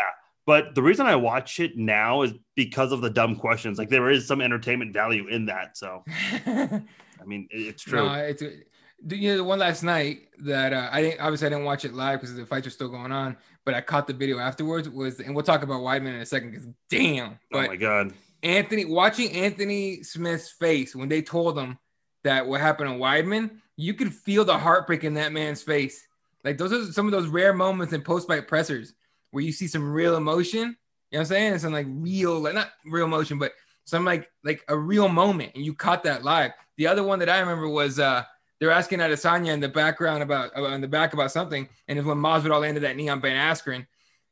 [0.47, 3.79] But the reason I watch it now is because of the dumb questions.
[3.79, 5.77] Like there is some entertainment value in that.
[5.77, 6.05] So
[7.25, 8.07] I mean, it's true.
[8.07, 11.65] No, it's you know the one last night that uh, I didn't obviously I didn't
[11.65, 14.39] watch it live because the fights were still going on, but I caught the video
[14.39, 14.89] afterwards.
[14.89, 17.39] Was and we'll talk about Weidman in a second because damn.
[17.53, 18.13] oh my god.
[18.43, 21.79] Anthony watching Anthony Smith's face when they told him
[22.25, 26.07] that what happened to Weidman, you could feel the heartbreak in that man's face.
[26.45, 28.93] Like those are some of those rare moments in post-fight pressers
[29.31, 30.77] where you see some real emotion.
[31.11, 31.59] You know what I'm saying?
[31.59, 33.53] Some like real, like not real emotion, but
[33.85, 36.53] some like like a real moment, and you caught that live.
[36.77, 38.25] The other one that I remember was uh
[38.61, 42.07] they're asking Adesanya in the background about uh, in the back about something, and it's
[42.07, 43.87] when Masvidal landed that knee on Ben Askren,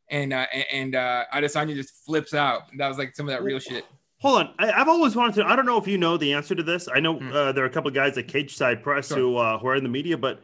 [0.08, 2.62] and uh, and, uh, Adesanya just flips out.
[2.78, 3.84] That was like some of that real shit.
[4.20, 4.54] Hold on.
[4.60, 5.44] I, I've always wanted to.
[5.46, 6.88] I don't know if you know the answer to this.
[6.94, 7.32] I know Hmm.
[7.32, 9.16] uh, there are a couple of guys at Cage Side Press Sure.
[9.18, 10.40] who uh, who are in the media, but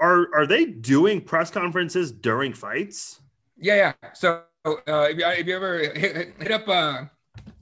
[0.00, 3.20] are are they doing press conferences during fights?
[3.58, 4.10] Yeah, yeah.
[4.14, 4.72] So uh,
[5.10, 7.04] if, you, if you ever hit, hit up uh,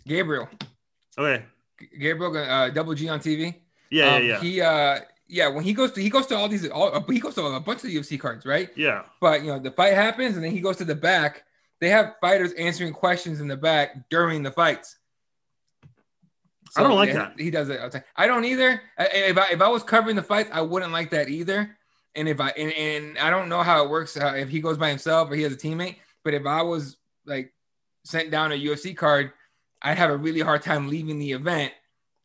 [0.06, 0.48] Gabriel,
[1.18, 1.44] Okay.
[1.98, 3.54] Gabriel uh, Double G on TV.
[3.90, 4.40] Yeah, um, yeah, yeah.
[4.40, 7.20] He uh, yeah, when he goes to he goes to all these all uh, he
[7.20, 8.70] goes to a bunch of UFC cards, right?
[8.76, 9.02] yeah.
[9.20, 11.44] But you know the fight happens and then he goes to the back.
[11.80, 14.96] They have fighters answering questions in the back during the fights.
[16.76, 17.40] I don't like yeah, that.
[17.40, 17.80] He does it.
[17.80, 18.04] all the time.
[18.16, 18.82] I don't either.
[18.98, 21.76] I- If I if I was covering the fights, I wouldn't like that either.
[22.14, 24.76] And if I and, and I don't know how it works, how, if he goes
[24.76, 25.96] by himself or he has a teammate.
[26.24, 27.54] But if I was like
[28.04, 29.32] sent down a UFC card,
[29.82, 31.72] I'd have a really hard time leaving the event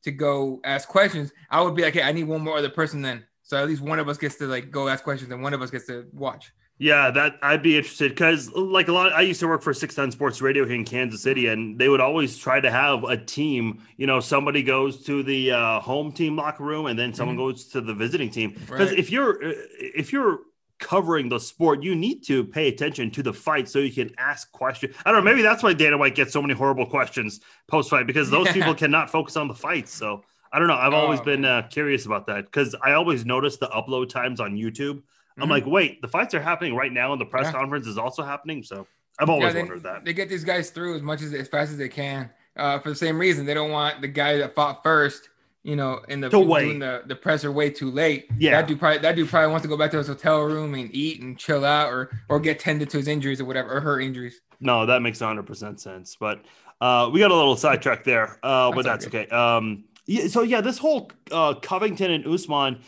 [0.03, 1.31] to go ask questions.
[1.49, 3.25] I would be like, hey, I need one more other person then.
[3.43, 5.61] So at least one of us gets to like go ask questions and one of
[5.61, 6.51] us gets to watch.
[6.79, 9.93] Yeah, that I'd be interested because, like a lot, I used to work for Six
[9.93, 13.15] Ten Sports Radio here in Kansas City, and they would always try to have a
[13.15, 13.83] team.
[13.95, 17.65] You know, somebody goes to the uh, home team locker room, and then someone goes
[17.69, 18.53] to the visiting team.
[18.53, 18.99] Because Right.
[18.99, 19.53] if you're uh,
[19.95, 20.39] if you're
[20.83, 24.51] covering the sport, you need to pay attention to the fight so you can ask
[24.51, 24.95] questions.
[25.05, 25.31] I don't know.
[25.31, 28.53] Maybe that's why Dana White gets so many horrible questions post fight because those Yeah.
[28.53, 29.91] people cannot focus on the fights.
[29.93, 30.75] So I don't know.
[30.75, 34.39] I've always Oh, been uh, curious about that because I always notice the upload times
[34.39, 35.01] on YouTube.
[35.39, 35.51] I'm Mhm.
[35.51, 37.53] like, wait, the fights are happening right now, and the press Yeah.
[37.53, 38.61] conference is also happening.
[38.61, 38.85] So
[39.19, 40.05] I've always they, wondered that.
[40.05, 42.29] They get these guys through as much as as fast as they can.
[42.55, 45.29] Uh, for the same reason, they don't want the guy that fought first,
[45.63, 48.27] you know, in the doing the, the presser way too late.
[48.37, 48.51] Yeah.
[48.51, 50.93] that dude probably that dude probably wants to go back to his hotel room and
[50.93, 53.99] eat and chill out, or or get tended to his injuries or whatever, or her
[53.99, 54.41] injuries.
[54.59, 56.15] No, that makes 100 percent sense.
[56.19, 56.41] But
[56.81, 59.27] uh, we got a little sidetrack there, uh, but That's that's okay.
[59.29, 62.81] Um, yeah, so yeah, this whole uh, Covington and Usman.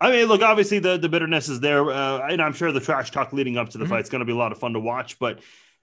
[0.00, 3.10] I mean, look, obviously the the bitterness is there, uh, and I'm sure the trash
[3.10, 3.88] talk leading up to the Mhm.
[3.88, 5.18] fight is going to be a lot of fun to watch.
[5.18, 5.40] But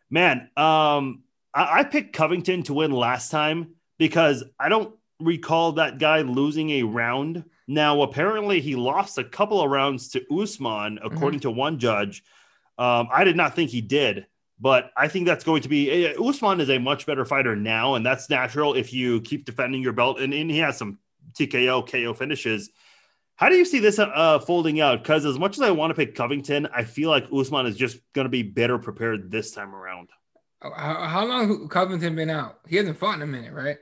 [0.10, 6.00] man, um, I, I picked Covington to win last time because I don't recall that
[6.00, 7.44] guy losing a round.
[7.68, 12.24] Now, apparently, he lost a couple of rounds to Usman, according to one judge.
[12.78, 14.28] Um, I did not think he did,
[14.60, 17.96] but I think that's going to be uh, Usman is a much better fighter now,
[17.96, 20.20] and that's natural if you keep defending your belt.
[20.20, 21.00] And, and he has some
[21.34, 22.70] TKO, KO finishes.
[23.36, 25.04] How do you see this uh, folding out?
[25.04, 28.00] Because as much as I want to pick Covington, I feel like Usman is just
[28.14, 30.10] going to be better prepared this time around.
[30.62, 32.60] How, how long Covington been out?
[32.68, 33.78] He hasn't fought in a minute, right?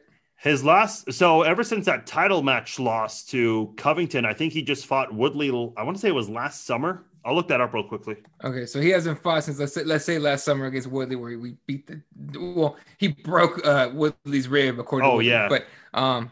[0.45, 4.85] His last, so ever since that title match loss to Covington, I think he just
[4.85, 5.49] fought Woodley.
[5.75, 7.03] I want to say it was last summer.
[7.25, 8.17] I'll look that up real quickly.
[8.43, 11.39] Okay, so he hasn't fought since let's say, let's say last summer against Woodley, where
[11.39, 11.99] we beat the
[12.39, 15.09] well, he broke uh, Woodley's rib according.
[15.09, 15.49] Oh, to yeah.
[15.49, 16.29] but um,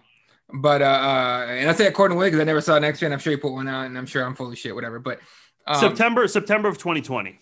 [0.53, 3.07] but uh, uh, and I say according to Woodley because I never saw next year,
[3.07, 4.99] and I'm sure he put one out, and I'm sure I'm full of shit, whatever.
[4.99, 5.21] But
[5.65, 7.39] um, September, September of 2020.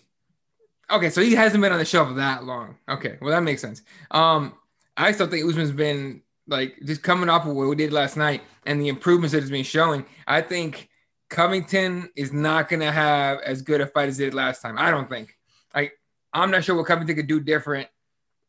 [0.90, 2.78] Okay, so he hasn't been on the shelf that long.
[2.88, 3.82] Okay, well that makes sense.
[4.10, 4.54] Um,
[4.96, 8.42] I still think Usman's been like just coming off of what we did last night
[8.66, 10.04] and the improvements that he's been showing.
[10.26, 10.88] I think
[11.30, 14.76] Covington is not gonna have as good a fight as he did last time.
[14.78, 15.36] I don't think.
[15.74, 15.90] I
[16.32, 17.88] I'm not sure what Covington could do different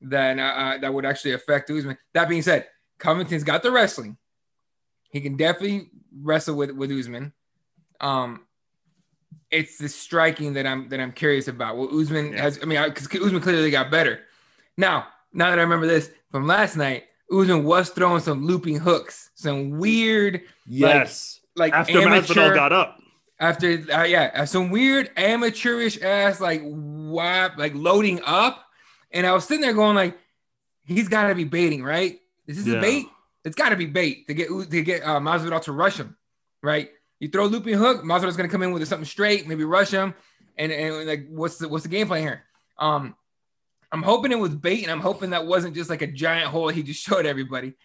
[0.02, 1.98] than uh, uh, that would actually affect Usman.
[2.14, 2.68] That being said,
[3.00, 4.18] Covington's got the wrestling.
[5.10, 5.90] He can definitely
[6.22, 7.34] wrestle with with Usman.
[8.02, 8.42] Um,
[9.50, 11.78] it's the striking that I'm that I'm curious about.
[11.78, 12.42] Well, Usman Yeah.
[12.42, 12.60] has.
[12.62, 14.22] I mean, because Usman clearly got better.
[14.78, 19.32] Now, now that I remember this from last night, Usman was throwing some looping hooks,
[19.36, 21.40] some weird, Yes.
[21.56, 22.34] like After amateur.
[22.34, 23.00] Masvidal got up.
[23.40, 28.64] after uh, yeah, uh, some weird amateurish ass like whap, like loading up,
[29.12, 30.18] and I was sitting there going like,
[30.86, 32.20] he's got to be baiting, right?
[32.46, 32.78] This is Yeah.
[32.78, 33.06] a bait.
[33.46, 36.16] It's got to be bait to get to get uh, Masvidal to rush him,
[36.62, 36.90] right?
[37.20, 40.14] You throw a looping hook, Masvidal's to come in with something straight, maybe rush him,
[40.58, 42.44] and and like what's the what's the game plan here?
[42.78, 43.16] Um,
[43.94, 46.68] I'm hoping it was bait, and I'm hoping that wasn't just like a giant hole
[46.70, 47.76] he just showed everybody.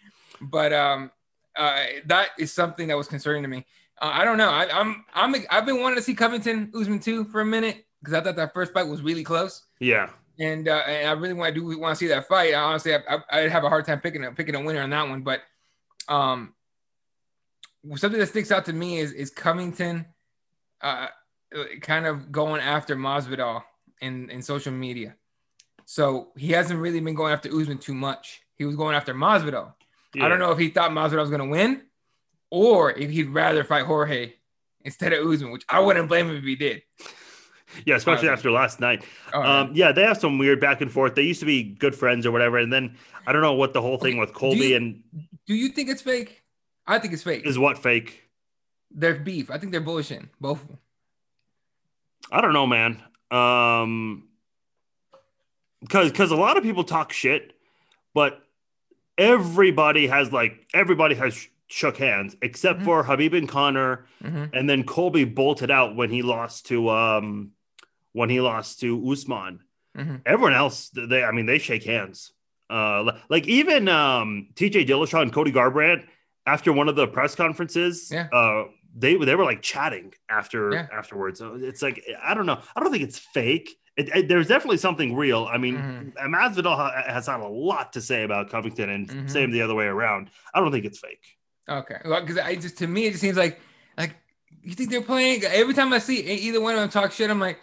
[0.41, 1.11] But um,
[1.55, 3.65] uh, that is something that was concerning to me.
[4.01, 4.49] Uh, I don't know.
[4.49, 8.13] I, I'm I'm I've been wanting to see Covington Usman too for a minute because
[8.15, 10.09] I thought that first fight was really close Yeah.
[10.39, 12.53] and uh, and I really want to do want to see that fight.
[12.53, 15.07] I honestly, I, I'd have a hard time picking a picking a winner on that
[15.09, 15.21] one.
[15.21, 15.41] But
[16.07, 16.53] um,
[17.95, 20.05] something that sticks out to me is is Covington,
[20.81, 21.07] uh,
[21.81, 23.63] kind of going after Masvidal
[24.01, 25.15] in in social media.
[25.91, 28.41] So he hasn't really been going after Usman too much.
[28.57, 29.73] He was going after Masvidal.
[30.21, 31.81] I don't know if he thought Masvidal was going to win,
[32.51, 34.33] or if he'd rather fight Jorge
[34.85, 36.83] instead of Usman, which I wouldn't blame him if he did.
[37.85, 39.03] Yeah, especially after last night.
[39.33, 39.61] Right.
[39.61, 41.15] Um, yeah, they have some weird back and forth.
[41.15, 43.81] They used to be good friends or whatever, and then I don't know what the
[43.81, 45.03] whole thing with Colby you- and
[45.47, 46.43] Do you think it's fake?
[46.85, 47.47] I think it's fake.
[47.47, 48.29] is what fake.
[48.91, 49.49] They're beef.
[49.49, 50.63] I think they're bullshitting both.
[52.31, 53.01] I don't know, man.
[53.31, 54.28] Um,
[55.81, 57.53] because because a lot of people talk shit,
[58.13, 58.41] but
[59.17, 62.85] everybody has like everybody has sh- shook hands except Mhm.
[62.85, 64.49] for Khabib and Conor, Mhm.
[64.53, 67.51] and then Colby bolted out when he lost to um
[68.13, 69.59] when he lost to Usman.
[69.97, 70.21] Mhm.
[70.25, 72.31] Everyone else, they I mean they shake hands.
[72.69, 76.05] Uh, like even um TJ Dillashaw and Cody Garbrandt
[76.45, 78.27] after one of the press conferences, Yeah.
[78.31, 78.65] uh,
[78.95, 80.87] they they were like chatting after Yeah.
[80.91, 81.39] afterwards.
[81.39, 82.59] So it's like I don't know.
[82.75, 83.75] I don't think it's fake.
[83.99, 85.45] It, it- there's definitely something real.
[85.51, 86.29] I mean, Mhm.
[86.29, 89.29] Masvidal ha- has had a lot to say about Covington, and Mhm.
[89.29, 90.29] same the other way around.
[90.53, 91.23] I don't think it's fake.
[91.67, 91.97] Okay.
[92.05, 93.59] Well, because I just to me it just seems like
[93.97, 94.15] like
[94.63, 95.43] you think they're playing.
[95.43, 97.59] Every time I see either one of them talk shit, I'm like,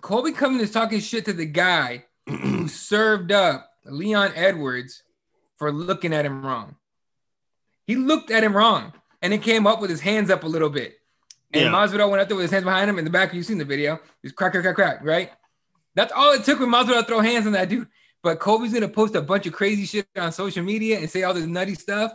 [0.00, 5.02] Colby Covington is talking shit to the guy who served up Leon Edwards
[5.56, 6.76] for looking at him wrong.
[7.86, 10.70] He looked at him wrong and then came up with his hands up a little
[10.70, 10.94] bit.
[11.52, 11.70] And Yeah.
[11.70, 13.32] Masvidal went up there with his hands behind him in the back.
[13.32, 14.00] You've seen the video.
[14.22, 15.30] He's crack, crack, crack, crack, right?
[15.96, 17.88] That's all it took for Masvidal to throw hands on that dude.
[18.22, 21.34] But Colby's gonna post a bunch of crazy shit on social media and say all
[21.34, 22.12] this nutty stuff,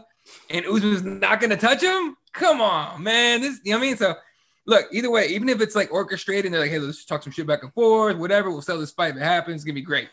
[0.50, 2.15] and Usman's not gonna touch him.
[2.32, 3.41] Come on, man.
[3.41, 3.98] This, you know what I mean?
[3.98, 4.15] So,
[4.65, 7.34] look, either way, even if it's like orchestrated and they're like, hey, let's talk some
[7.34, 9.56] shit back and forth, whatever, we'll sell this fight if it happens.
[9.56, 10.10] It's gonna be great.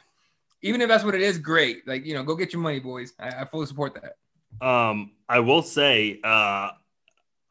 [0.63, 1.87] Even if that's what it is, great.
[1.87, 3.13] Like, you know, go get your money, boys.
[3.21, 4.67] I, I fully support that.
[4.67, 6.71] Um, I will say, uh,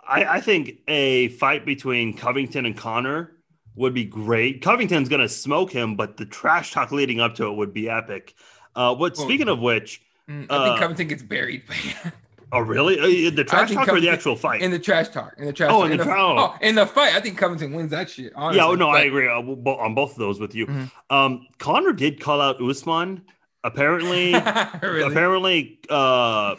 [0.08, 3.37] I, I think a fight between Covington and Conor
[3.78, 4.62] would be great.
[4.62, 8.34] Covington's gonna smoke him, but the trash talk leading up to it would be epic.
[8.76, 9.14] Uh, what?
[9.18, 9.24] Oh.
[9.24, 11.64] Speaking of which, Mm, I think Uh, Covington gets buried
[12.52, 13.00] oh really?
[13.00, 14.62] Uh, the trash think talk or the actual fight?
[14.62, 15.34] in the trash talk.
[15.38, 15.92] In the trash Oh, talk.
[15.92, 16.38] in the tra- oh.
[16.38, 17.16] oh, in the fight.
[17.16, 18.34] I think Covington wins that shit.
[18.36, 18.58] Honestly.
[18.60, 20.66] yeah, oh, no, I agree on both of those with you.
[20.68, 20.92] Mhm.
[21.10, 23.22] Um, Conor did call out Usman.
[23.64, 24.34] Apparently,
[24.82, 25.02] really?
[25.04, 26.56] apparently, uh,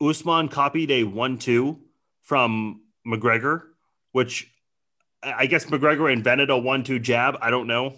[0.00, 1.78] Usman copied a one-two
[2.22, 3.62] from McGregor,
[4.12, 4.50] which
[5.22, 7.36] I guess McGregor invented a one-two jab.
[7.40, 7.96] I don't know.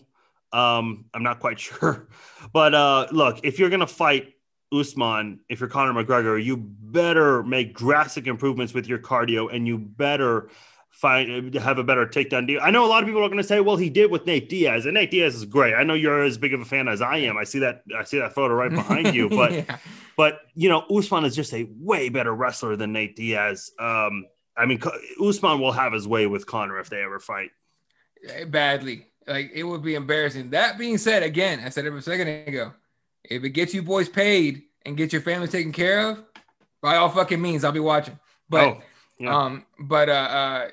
[0.52, 2.08] Um, I'm not quite sure.
[2.52, 4.34] But uh, look, if you're gonna fight
[4.72, 9.78] Usman, if you're Conor McGregor, you better make drastic improvements with your cardio, and you
[9.78, 10.50] better
[10.90, 12.60] find have a better takedown deal.
[12.62, 14.48] I know a lot of people are going to say, "Well, he did with Nate
[14.48, 15.74] Diaz," and Nate Diaz is great.
[15.74, 17.36] I know you're as big of a fan as I am.
[17.36, 17.82] I see that.
[17.96, 19.52] I see that photo right behind you, but.
[19.52, 19.78] Yeah.
[20.16, 23.72] But you know, Usman is just a way better wrestler than Nate Diaz.
[23.80, 24.80] Um, I mean,
[25.20, 27.50] Usman will have his way with Conor if they ever fight.
[28.48, 29.06] badly.
[29.26, 30.50] Like it would be embarrassing.
[30.50, 32.72] That being said, again, I said it a second ago.
[33.24, 36.22] If it gets you boys paid and get your family taken care of,
[36.82, 38.18] by all fucking means, I'll be watching.
[38.50, 38.82] But Oh,
[39.18, 39.34] yeah.
[39.34, 40.68] um, but uh, uh,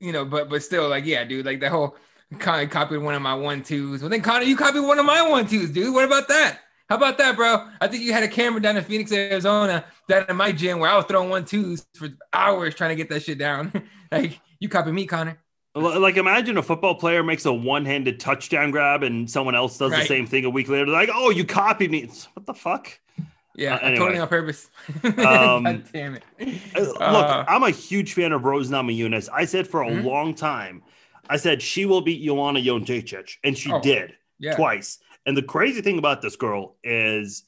[0.00, 1.96] you know, but but still, like, yeah, dude, like that whole
[2.40, 4.00] Conor copied one of my one twos.
[4.00, 5.94] Well, then Conor, you copied one of my one twos, dude.
[5.94, 6.58] What about that?
[6.88, 7.66] How about that, bro?
[7.80, 10.90] I think you had a camera down in Phoenix, Arizona, down in my gym where
[10.90, 13.72] I was throwing one twos for hours trying to get that shit down.
[14.12, 15.38] like you copied me, Conor.
[15.74, 20.04] Like imagine a football player makes a one-handed touchdown grab and someone else does the
[20.04, 20.84] same thing a week later.
[20.84, 22.96] They're like, "Oh, you copied me." What the fuck?
[23.56, 23.96] Yeah, Uh, anyway.
[23.98, 24.68] totally on purpose.
[25.04, 26.22] Um, God damn it.
[26.76, 29.28] Uh, Look, Uh, I'm a huge fan of Rose Namajunas.
[29.32, 30.04] I said for a Mhm.
[30.04, 30.82] long time,
[31.28, 34.14] I said she will beat Joanna Jędrzejczyk, and she Oh, did.
[34.38, 34.54] yeah.
[34.54, 34.98] twice.
[35.26, 37.44] And the crazy thing about this girl is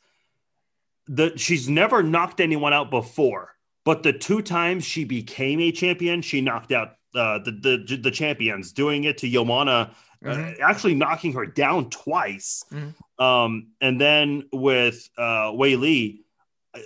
[1.08, 6.22] that she's never knocked anyone out before, but the two times she became a champion,
[6.22, 7.50] she knocked out uh, the,
[7.86, 9.70] the the champions, doing it to Joanna,
[10.24, 10.60] uh, Mhm.
[10.60, 12.62] actually knocking her down twice.
[12.70, 12.94] Mhm.
[13.22, 16.18] Um, and then with uh, Weili,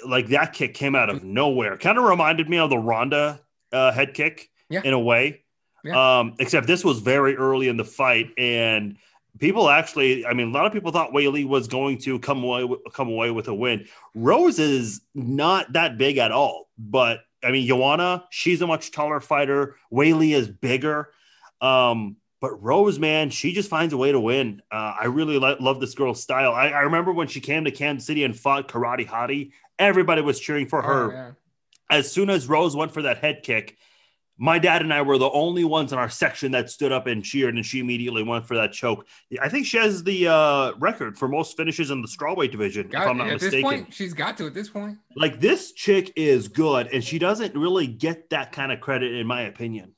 [0.06, 1.76] like that kick came out of nowhere.
[1.78, 3.40] Kind of reminded me of the Ronda
[3.72, 4.82] uh, head kick Yeah.
[4.84, 5.42] in a way.
[5.82, 6.18] Yeah.
[6.20, 8.98] Um, except this was very early in the fight, and
[9.38, 12.68] people actually, I mean, a lot of people thought Weili was going to come away
[12.92, 13.86] come away with a win.
[14.14, 19.20] Rose is not that big at all, but I mean, Joanna, she's a much taller
[19.20, 19.76] fighter.
[19.92, 21.10] Weili is bigger.
[21.60, 24.62] Um, but Rose, man, she just finds a way to win.
[24.70, 26.52] Uh, I really lo- love this girl's style.
[26.52, 30.40] I, I, remember when she came to Kansas City and fought Karate Hottie, everybody was
[30.40, 31.04] cheering for her.
[31.04, 31.30] Oh, yeah.
[31.90, 33.76] As soon as Rose went for that head kick,
[34.42, 37.22] my dad and I were the only ones in our section that stood up and
[37.22, 39.06] cheered, and she immediately went for that choke.
[39.40, 43.02] I think she has the uh, record for most finishes in the strawweight division, got,
[43.02, 43.56] if I'm not at mistaken.
[43.56, 44.96] This point, she's got to at this point.
[45.14, 49.26] Like this chick is good, and she doesn't really get that kind of credit, in
[49.26, 49.92] my opinion.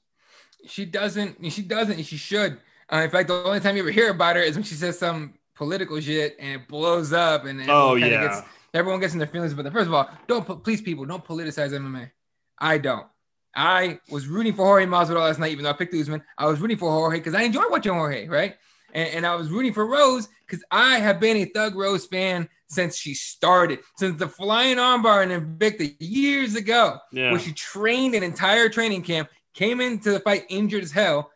[0.67, 1.53] She doesn't.
[1.53, 2.03] She doesn't.
[2.03, 2.59] She should.
[2.93, 4.99] Uh, in fact, the only time you ever hear about her is when she says
[4.99, 8.43] some political shit and it blows up, and oh yeah, gets,
[8.75, 9.73] everyone gets in their feelings But.
[9.73, 12.11] First of all, don't please people don't politicize MMA.
[12.59, 13.07] I don't.
[13.55, 16.23] I was rooting for Jorge Masvidal last night, even though I picked the Usman.
[16.39, 18.57] I was rooting for Jorge because I enjoy watching Jorge, right?
[18.95, 22.49] And, and I was rooting for Rose because I have been a Thug Rose fan
[22.69, 27.31] since she started, since the flying armbar in Invicta years ago, yeah.
[27.31, 31.31] where she trained an entire training camp, came into the fight injured as hell,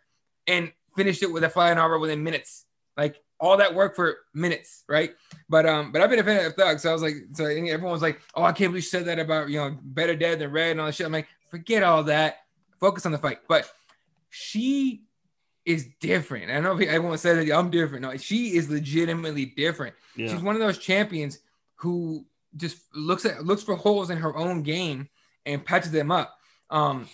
[0.46, 2.64] and finished it with a flying armbar within minutes.
[2.96, 5.14] Like all that work for minutes, right?
[5.48, 7.92] But um, but I've been a fan of Thug, so I was like, so everyone
[7.92, 10.50] was like, oh, I can't believe you said that about you know better dead than
[10.50, 11.06] red and all that shit.
[11.06, 12.38] I'm like, forget all that.
[12.80, 13.40] Focus on the fight.
[13.48, 13.70] But
[14.30, 15.02] she
[15.64, 16.50] is different.
[16.50, 18.02] I know everyone says that I'm different.
[18.02, 19.94] No, she is legitimately different.
[20.16, 20.28] Yeah.
[20.28, 21.40] She's one of those champions
[21.76, 22.24] who
[22.56, 25.08] just looks at looks for holes in her own game
[25.44, 26.38] and patches them up.
[26.70, 27.08] Um,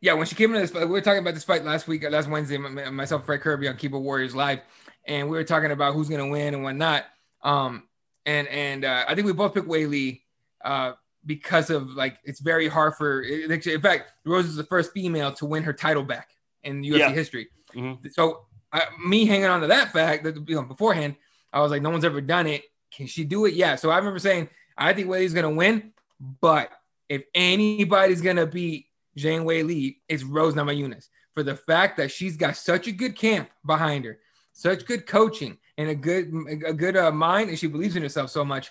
[0.00, 2.08] yeah, when she came into this fight, we were talking about this fight last week,
[2.08, 4.60] last Wednesday, myself, Fred Kirby on Keyboard Warriors Live,
[5.04, 7.04] and we were talking about who's gonna win and whatnot.
[7.42, 7.82] Um,
[8.24, 10.22] and and uh, I think we both picked Weili.
[10.64, 10.92] Uh,
[11.28, 13.22] because of like it's very hard for.
[13.22, 16.30] In fact, Rose is the first female to win her title back
[16.64, 17.10] in UFC yeah.
[17.10, 17.48] history.
[17.74, 18.08] Mm-hmm.
[18.08, 21.14] So I, me hanging on to that fact that you know beforehand,
[21.52, 22.64] I was like, no one's ever done it.
[22.90, 23.54] Can she do it?
[23.54, 23.76] Yeah.
[23.76, 25.92] So I remember saying, I think Weili's gonna win,
[26.40, 26.70] but
[27.08, 28.86] if anybody's gonna beat
[29.16, 33.50] Zhang Weili, it's Rose Namajunas for the fact that she's got such a good camp
[33.66, 34.18] behind her,
[34.54, 36.32] such good coaching, and a good
[36.66, 38.70] a good uh, mind, and she believes in herself so much.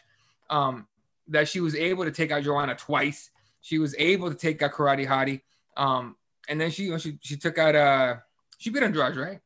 [0.49, 0.87] Um,
[1.29, 3.29] that she was able to take out Joanna twice.
[3.61, 5.41] She was able to take out Karate Hottie.
[5.75, 6.15] Um,
[6.47, 8.15] and then she she she took out uh
[8.57, 9.39] she beat Andrade, right?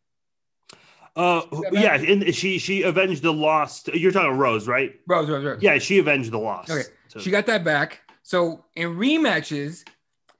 [1.15, 1.41] Uh
[1.71, 3.89] yeah, and she she avenged the lost.
[3.89, 4.93] You're talking Rose, right?
[5.07, 5.61] Rose, Rose, Rose.
[5.61, 6.69] Yeah, she avenged the loss.
[6.69, 7.19] Okay, so.
[7.19, 8.01] she got that back.
[8.23, 9.83] So in rematches,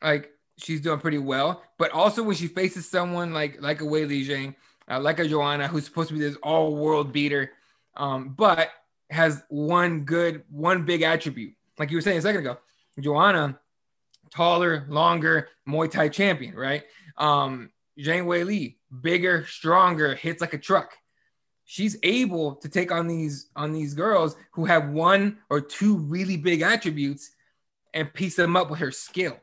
[0.01, 1.63] like she's doing pretty well.
[1.77, 4.55] But also when she faces someone like like a Weili Zhang,
[4.89, 7.51] uh, like a Joanna, who's supposed to be this all world beater,
[7.97, 8.69] um, but
[9.11, 11.53] has one good, one big attribute.
[11.77, 12.57] Like you were saying a second ago,
[12.99, 13.59] Joanna,
[14.31, 16.83] taller, longer Muay Thai champion, right?
[17.17, 17.69] Um,
[17.99, 20.93] Zhang Weili, bigger, stronger, hits like a truck.
[21.65, 26.37] She's able to take on these on these girls who have one or two really
[26.37, 27.31] big attributes
[27.93, 29.37] and piece them up with her skill.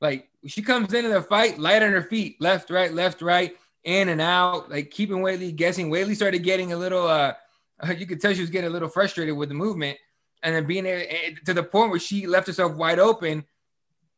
[0.00, 4.08] Like she comes into the fight light on her feet, left, right, left, right, in
[4.08, 5.90] and out, like keeping Weili guessing.
[5.90, 7.34] Weili started getting a little uh
[7.96, 9.98] you could tell she was getting a little frustrated with the movement,
[10.42, 11.06] and then being there
[11.46, 13.44] to the point where she left herself wide open.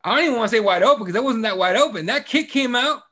[0.05, 2.07] I don't even want to say wide open because it wasn't that wide open.
[2.07, 3.03] That kick came out,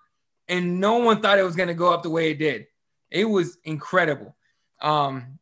[0.48, 2.66] and no one thought it was going to go up the way it did.
[3.11, 4.37] It was incredible.
[4.80, 5.38] Um,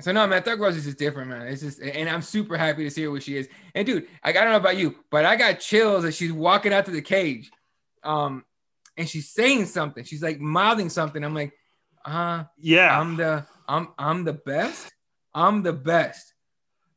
[0.00, 1.46] so no, man, Thug Rose is just different, man.
[1.46, 3.48] It's just, and I'm super happy to see her where she is.
[3.74, 6.72] And dude, like, I don't know about you, but I got chills as she's walking
[6.72, 7.50] out to the cage,
[8.02, 8.44] um,
[8.96, 10.04] and she's saying something.
[10.04, 11.22] She's like mouthing something.
[11.22, 11.52] I'm like,
[12.04, 14.92] uh, yeah, I'm the I'm I'm the best.
[15.34, 16.32] I'm the best.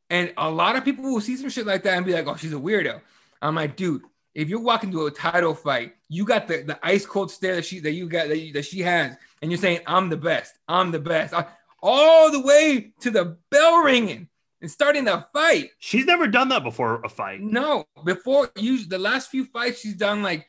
[0.10, 2.36] And a lot of people will see some shit like that and be like, oh,
[2.36, 3.02] she's a weirdo.
[3.42, 4.04] I'm like, dude,
[4.34, 7.66] if you're walking to a title fight, you got the, the ice cold stare that
[7.66, 10.58] she that you got that, you, that she has, and you're saying, I'm the best,
[10.68, 11.46] I'm the best, I,
[11.82, 14.30] all the way to the bell ringing
[14.62, 15.72] and starting the fight.
[15.80, 17.42] She's never done that before a fight.
[17.42, 20.48] No, before you the last few fights she's done like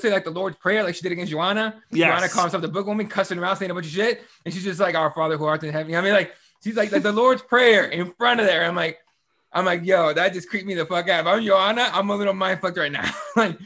[0.00, 1.82] say like the Lord's Prayer, like she did against Joanna.
[1.90, 2.08] Yes.
[2.08, 4.64] Joanna calls herself the book woman, cussing around, saying a bunch of shit, and she's
[4.64, 7.12] just like, "Our Father who art in heaven." I mean, like she's like, like the
[7.12, 8.64] Lord's Prayer in front of there.
[8.64, 8.98] I'm like,
[9.52, 11.20] I'm like, yo, that just creeped me the fuck out.
[11.20, 13.10] If I'm Joanna, I'm a little mind fucked right now.
[13.36, 13.58] like.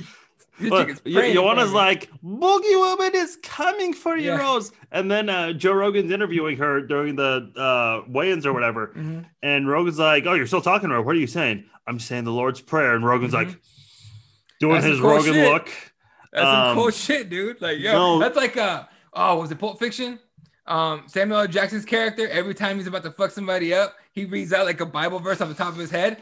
[0.61, 4.39] Joanna's like, Boogie Woman is coming for you, yeah.
[4.39, 4.70] Rose.
[4.93, 8.89] And then uh, Joe Rogan's interviewing her during the uh, weigh-ins or whatever.
[8.89, 9.22] Mm-hmm.
[9.43, 11.03] And Rogan's like, Oh, you're still talking to her.
[11.03, 11.64] What are you saying?
[11.89, 12.95] I'm saying the Lord's Prayer.
[12.95, 13.51] And Rogan's mm-hmm.
[13.51, 13.61] like,
[14.61, 15.53] doing That's his Rogan shit.
[15.53, 15.70] look.
[16.35, 17.62] That's um, some cool shit, dude.
[17.62, 18.18] Like, yo, no.
[18.18, 20.18] that's like uh oh, was it Pulp Fiction?
[20.66, 21.47] Um, Samuel L.
[21.47, 24.87] Jackson's character, every time he's about to fuck somebody up, he reads out like a
[24.87, 26.18] Bible verse off the top of his head.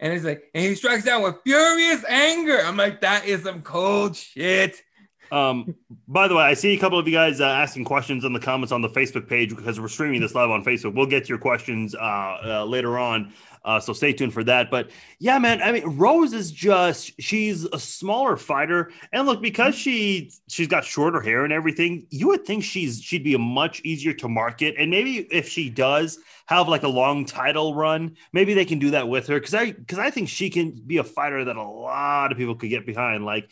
[0.00, 2.58] And he's like, and he strikes down with furious anger.
[2.58, 4.82] I'm like, that is some cold shit.
[5.30, 5.74] Um,
[6.06, 8.40] by the way, I see a couple of you guys uh, asking questions in the
[8.40, 10.94] comments on the Facebook page because we're streaming this live on Facebook.
[10.94, 11.98] We'll get to your questions uh,
[12.44, 13.32] uh, later on.
[13.64, 14.70] Uh, so stay tuned for that.
[14.70, 19.74] But yeah, man, I mean, Rose is just she's a smaller fighter, and look, because
[19.74, 23.80] she she's got shorter hair and everything, you would think she's she'd be a much
[23.82, 24.74] easier to market.
[24.78, 28.90] And maybe if she does have like a long title run, maybe they can do
[28.90, 31.62] that with her because I because I think she can be a fighter that a
[31.62, 33.24] lot of people could get behind.
[33.24, 33.48] Like,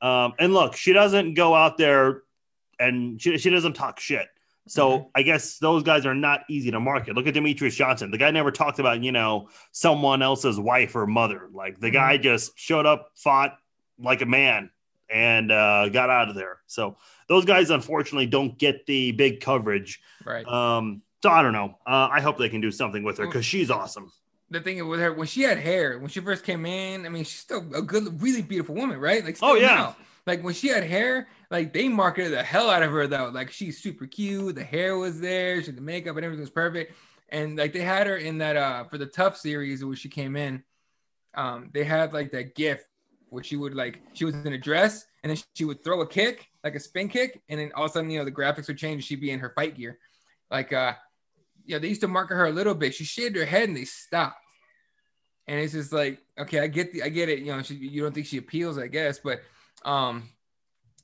[0.00, 2.22] um, and look, she doesn't go out there
[2.78, 4.26] and she, she doesn't talk shit.
[4.70, 5.08] So mm-hmm.
[5.16, 7.16] I guess those guys are not easy to market.
[7.16, 8.12] Look at Demetrious Johnson.
[8.12, 11.48] The guy never talked about, you know, someone else's wife or mother.
[11.52, 11.94] Like the mm-hmm.
[11.94, 13.58] guy just showed up, fought
[13.98, 14.70] like a man,
[15.08, 16.58] and uh, got out of there.
[16.68, 20.00] So those guys, unfortunately, don't get the big coverage.
[20.24, 20.46] Right.
[20.46, 21.76] Um, so I don't know.
[21.84, 24.12] Uh, I hope they can do something with her because she's awesome.
[24.50, 27.24] The thing with her, when she had hair, when she first came in, I mean,
[27.24, 29.24] she's still a good, really beautiful woman, right?
[29.24, 29.66] Like, oh yeah.
[29.66, 29.96] Now.
[30.26, 33.30] Like when she had hair, like they marketed the hell out of her though.
[33.32, 34.54] Like she's super cute.
[34.54, 35.60] The hair was there.
[35.60, 36.94] She had the makeup and everything was perfect.
[37.30, 40.36] And like they had her in that uh for the Tough series where she came
[40.36, 40.62] in.
[41.34, 42.86] Um, they had like that gift
[43.28, 46.06] where she would like she was in a dress and then she would throw a
[46.06, 48.66] kick, like a spin kick, and then all of a sudden, you know, the graphics
[48.66, 49.98] would change she'd be in her fight gear.
[50.50, 50.94] Like uh
[51.64, 52.94] yeah, they used to market her a little bit.
[52.94, 54.36] She shaved her head and they stopped.
[55.46, 57.40] And it's just like, okay, I get the I get it.
[57.40, 59.40] You know, she, you don't think she appeals, I guess, but
[59.84, 60.28] um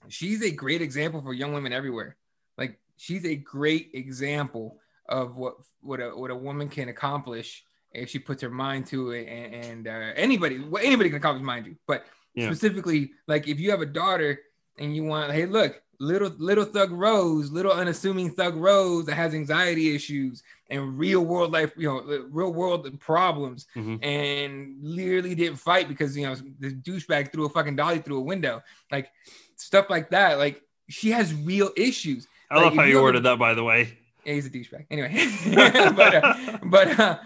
[0.09, 2.17] she's a great example for young women everywhere.
[2.59, 8.11] Like she's a great example of what what a what a woman can accomplish if
[8.11, 9.27] she puts her mind to it.
[9.29, 11.77] And, and uh, anybody, well, anybody can accomplish, mind you.
[11.87, 12.05] But
[12.35, 12.47] yeah.
[12.47, 14.41] specifically, like if you have a daughter
[14.79, 19.35] and you want, hey, look, little little thug Rose, little unassuming thug Rose that has
[19.35, 24.03] anxiety issues and real world life, you know, real world problems, mm-hmm.
[24.03, 28.23] and literally didn't fight because you know the douchebag threw a fucking dolly through a
[28.23, 28.63] window.
[28.91, 29.11] Like
[29.57, 30.39] stuff like that.
[30.39, 32.27] Like she has real issues.
[32.51, 33.99] I like, love how you, worded that, by the way.
[34.25, 34.87] Yeah, he's a douchebag.
[34.91, 35.13] Anyway,
[35.95, 37.19] but uh, but uh,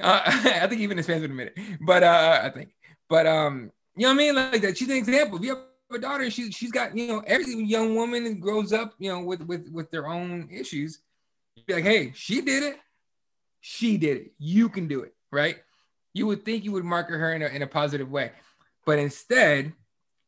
[0.00, 1.78] uh, I think even his fans would admit it.
[1.80, 2.70] But uh, I think,
[3.08, 4.34] but um, you know what I mean?
[4.34, 4.78] Like that.
[4.78, 5.38] She's an example.
[5.38, 5.58] If you
[5.92, 9.42] a daughter, she she's got you know every young woman grows up you know with
[9.42, 11.00] with with their own issues.
[11.66, 12.78] Be like, hey, she did it.
[13.60, 14.32] She did it.
[14.38, 15.56] You can do it, right?
[16.14, 18.32] You would think you would market her in a, in a positive way,
[18.86, 19.72] but instead,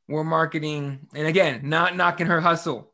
[0.09, 2.91] we're marketing, and again, not knocking her hustle.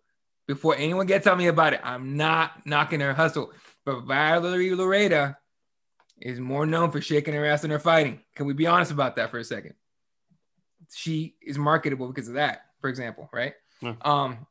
[0.46, 3.52] Before anyone gets on me about it, I'm not knocking her hustle.
[3.84, 5.36] But Valerie Loureda
[6.20, 8.20] is more known for shaking her ass in her fighting.
[8.34, 9.74] Can we be honest about that for a second?
[10.94, 13.54] She is marketable because of that, for example, right?
[13.80, 13.94] Yeah.
[14.02, 14.46] Um,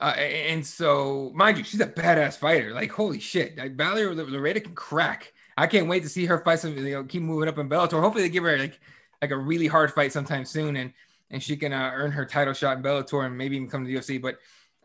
[0.00, 2.72] uh, and so, mind you, she's a badass fighter.
[2.72, 5.32] Like, holy shit, like, Valerie Loureda can crack.
[5.56, 6.76] I can't wait to see her fight some.
[6.76, 8.00] You know, keep moving up in Bellator.
[8.00, 8.78] Hopefully, they give her like
[9.22, 10.92] like a really hard fight sometime soon, and
[11.30, 13.90] and she can uh, earn her title shot in Bellator and maybe even come to
[13.90, 14.20] the UFC.
[14.20, 14.36] But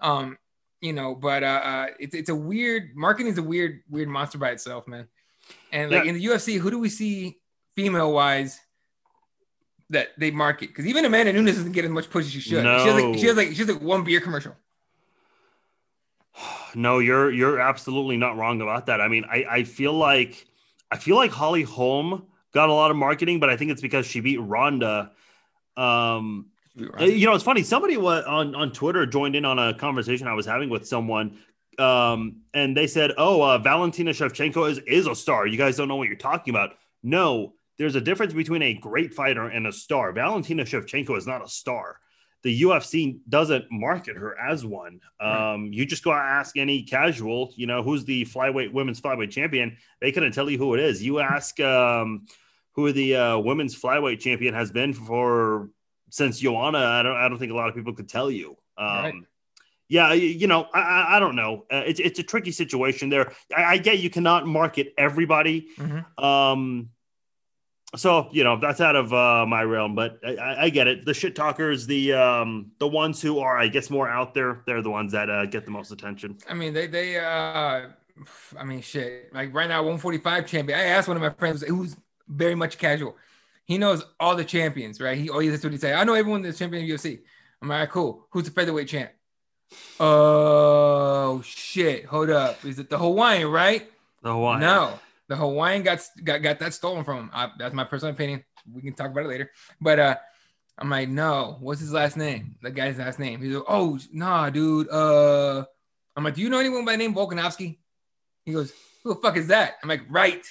[0.01, 0.37] um,
[0.79, 4.37] you know, but uh, uh, it's it's a weird marketing is a weird weird monster
[4.37, 5.07] by itself, man.
[5.71, 6.11] And like yeah.
[6.11, 7.37] in the UFC, who do we see
[7.75, 8.59] female wise
[9.91, 10.69] that they market?
[10.69, 12.63] Because even Amanda Nunes doesn't get as much push as she should.
[12.63, 12.79] No.
[12.79, 14.55] She has like she has like she has like one beer commercial.
[16.73, 19.01] No, you're you're absolutely not wrong about that.
[19.01, 20.47] I mean, I I feel like
[20.89, 24.05] I feel like Holly Holm got a lot of marketing, but I think it's because
[24.05, 25.11] she beat Ronda
[25.77, 27.63] um, you know, it's funny.
[27.63, 31.39] Somebody was on on Twitter joined in on a conversation I was having with someone,
[31.79, 35.47] um, and they said, "Oh, uh, Valentina Shevchenko is is a star.
[35.47, 36.71] You guys don't know what you're talking about."
[37.03, 40.11] No, there's a difference between a great fighter and a star.
[40.11, 41.99] Valentina Shevchenko is not a star.
[42.43, 44.99] The UFC doesn't market her as one.
[45.19, 45.69] Um, right.
[45.71, 49.77] You just go ask any casual, you know, who's the flyweight women's flyweight champion.
[49.99, 51.03] They couldn't tell you who it is.
[51.03, 51.59] You ask.
[51.59, 52.27] Um,
[52.73, 55.69] who the uh, women's flyweight champion has been for
[56.09, 56.79] since Joanna.
[56.79, 58.57] I don't I don't think a lot of people could tell you.
[58.77, 59.13] Um, right.
[59.89, 61.65] Yeah, you know, I, I don't know.
[61.69, 63.33] Uh, it's it's a tricky situation there.
[63.55, 65.67] I, I get you cannot market everybody.
[65.77, 66.23] Mm-hmm.
[66.23, 66.89] Um,
[67.95, 71.05] so you know that's out of uh, my realm, but I, I, get it.
[71.05, 74.81] The shit talkers, the um, the ones who are, I guess, more out there, they're
[74.81, 76.37] the ones that uh, get the most attention.
[76.49, 77.87] I mean, they they uh,
[78.57, 79.33] I mean, shit.
[79.33, 80.79] Like right now, 145 champion.
[80.79, 81.97] I asked one of my friends who's
[82.29, 83.17] very much casual.
[83.65, 85.17] He knows all the champions, right?
[85.17, 85.93] He always that's what he say.
[85.93, 87.19] I know everyone that's champion of UFC.
[87.61, 88.25] I'm like, cool.
[88.31, 89.11] Who's the featherweight champ?
[89.99, 92.05] Oh shit!
[92.05, 92.63] Hold up.
[92.65, 93.89] Is it the Hawaiian, right?
[94.21, 94.61] The Hawaiian.
[94.61, 94.99] No,
[95.31, 97.29] the Hawaiian got got, got that stolen from him.
[97.33, 98.43] I, that's my personal opinion.
[98.69, 99.49] We can talk about it later.
[99.79, 100.15] But uh,
[100.77, 101.55] I'm like, no.
[101.61, 102.55] What's his last name?
[102.61, 103.41] The guy's last name.
[103.41, 104.89] He's like, oh nah, dude.
[104.89, 105.63] Uh,
[106.17, 107.77] I'm like, do you know anyone by the name Volkanovski?
[108.43, 108.73] He goes,
[109.05, 109.75] who the fuck is that?
[109.81, 110.45] I'm like, right.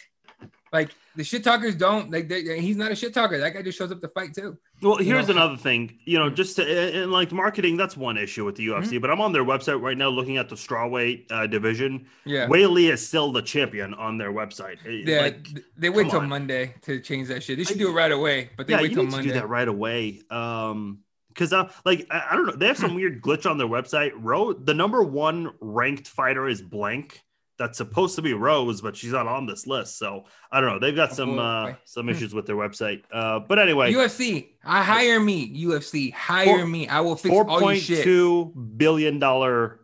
[0.72, 2.30] Like the shit talkers don't like.
[2.30, 3.36] He's not a shit talker.
[3.36, 4.56] That guy just shows up to fight too.
[4.82, 5.34] Well, here's know?
[5.34, 5.98] another thing.
[6.04, 8.82] You know, just to, and like marketing, that's one issue with the UFC.
[8.84, 8.98] Mm-hmm.
[9.00, 12.06] But I'm on their website right now, looking at the strawweight uh, division.
[12.24, 14.78] Yeah, Weili is still the champion on their website.
[14.84, 16.28] Yeah, like, they wait till on.
[16.28, 17.58] Monday to change that shit.
[17.58, 18.50] They should I, do it right away.
[18.56, 19.28] But they yeah, wait till Monday.
[19.28, 20.22] do that right away.
[20.30, 23.68] Um, because uh, like I, I, don't know, they have some weird glitch on their
[23.68, 24.12] website.
[24.16, 27.22] Ro, the number one ranked fighter is blank
[27.60, 29.98] that's supposed to be Rose, but she's not on this list.
[29.98, 30.78] So I don't know.
[30.78, 32.08] They've got some uh, some hmm.
[32.08, 33.02] issues with their website.
[33.12, 35.62] Uh, but anyway, UFC, I hire me.
[35.62, 36.88] UFC, hire four, me.
[36.88, 37.50] I will fix 4.
[37.50, 38.02] all your shit.
[38.02, 38.46] Two
[38.78, 39.80] billion dollar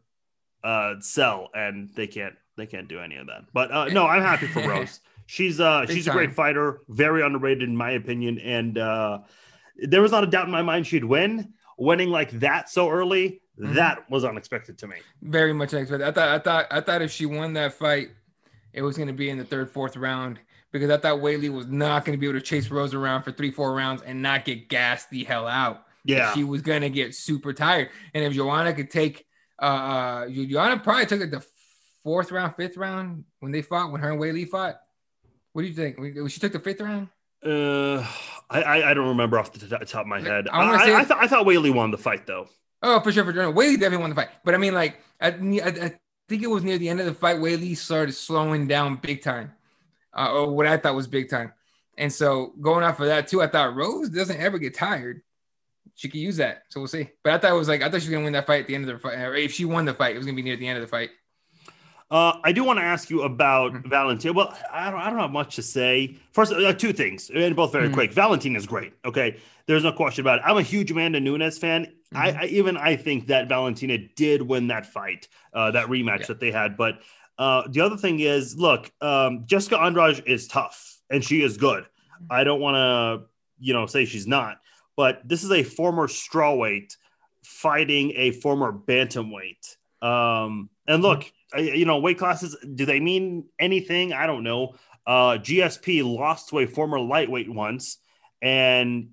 [0.64, 3.42] uh, sell, and they can't they can't do any of that.
[3.52, 5.00] But uh, no, I'm happy for Rose.
[5.26, 6.14] She's uh Big she's time.
[6.14, 9.18] a great fighter, very underrated in my opinion, and uh,
[9.76, 11.52] there was not a doubt in my mind she'd win.
[11.76, 13.74] Winning like that so early Mm-hmm.
[13.74, 14.96] That was unexpected to me.
[15.22, 16.06] Very much unexpected.
[16.06, 18.10] I thought I thought I thought if she won that fight,
[18.72, 20.38] it was going to be in the third, fourth round
[20.72, 23.32] because I thought Weili was not going to be able to chase Rose around for
[23.32, 25.84] three, four rounds and not get gassed the hell out.
[26.04, 27.88] Yeah, she was going to get super tired.
[28.14, 29.24] And if Joanna could take,
[29.60, 31.44] uh, uh Joanna probably took it the
[32.04, 34.76] fourth round, fifth round when they fought when her and Weili fought.
[35.52, 36.30] What do you think?
[36.30, 37.08] She took the fifth round.
[37.42, 38.06] Uh,
[38.50, 40.48] I I don't remember off the top of my head.
[40.48, 42.48] I, I, I, th- I thought Weili won the fight though.
[42.88, 43.52] Oh, for sure, for sure.
[43.52, 46.62] Weili definitely won the fight, but I mean, like, I, I, I think it was
[46.62, 47.38] near the end of the fight.
[47.38, 49.52] Weili started slowing down big time,
[50.16, 51.52] uh, or what I thought was big time.
[51.98, 55.22] And so going off of that too, I thought Rose doesn't ever get tired.
[55.96, 57.10] She could use that, so we'll see.
[57.24, 58.68] But I thought it was like I thought she was gonna win that fight at
[58.68, 59.18] the end of the fight.
[59.36, 61.10] If she won the fight, it was gonna be near the end of the fight.
[62.08, 63.88] Uh, I do want to ask you about mm-hmm.
[63.88, 64.32] Valentina.
[64.32, 66.16] Well, I don't, I don't have much to say.
[66.32, 67.94] First, uh, two things, and both very mm-hmm.
[67.94, 68.12] quick.
[68.12, 68.92] Valentina is great.
[69.04, 70.42] Okay, there's no question about it.
[70.44, 71.86] I'm a huge Amanda Nunes fan.
[71.86, 72.16] Mm-hmm.
[72.16, 76.26] I, I, even I think that Valentina did win that fight, uh, that rematch yeah.
[76.26, 76.76] that they had.
[76.76, 77.00] But
[77.38, 81.82] uh, the other thing is, look, um, Jessica Andrade is tough and she is good.
[81.82, 82.26] Mm-hmm.
[82.30, 83.26] I don't want to,
[83.58, 84.60] you know, say she's not,
[84.96, 86.96] but this is a former strawweight
[87.42, 89.76] fighting a former bantamweight.
[90.00, 91.24] Um, and look.
[91.58, 94.12] You know, weight classes, do they mean anything?
[94.12, 94.74] I don't know.
[95.06, 97.98] Uh, GSP lost to a former lightweight once,
[98.42, 99.10] and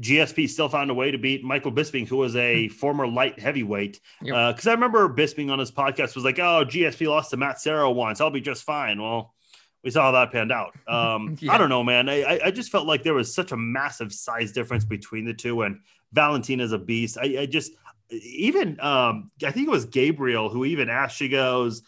[0.00, 2.72] GSP still found a way to beat Michael Bisping, who was a hmm.
[2.72, 4.00] former light heavyweight.
[4.20, 4.66] Because yep.
[4.66, 7.90] uh, I remember Bisping on his podcast was like, "Oh, GSP lost to Matt Serra
[7.90, 8.20] once.
[8.20, 9.34] I'll be just fine." Well,
[9.82, 10.72] we saw how that panned out.
[10.88, 11.52] Um, yeah.
[11.52, 12.08] I don't know, man.
[12.08, 15.62] I, I just felt like there was such a massive size difference between the two,
[15.62, 15.80] and
[16.12, 17.18] Valentina's a beast.
[17.20, 17.72] I, I just
[18.10, 21.16] even um, I think it was Gabriel who even asked.
[21.16, 21.82] She goes,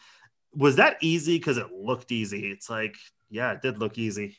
[0.54, 2.50] "Was that easy?" Because it looked easy.
[2.50, 2.96] It's like,
[3.30, 4.38] yeah, it did look easy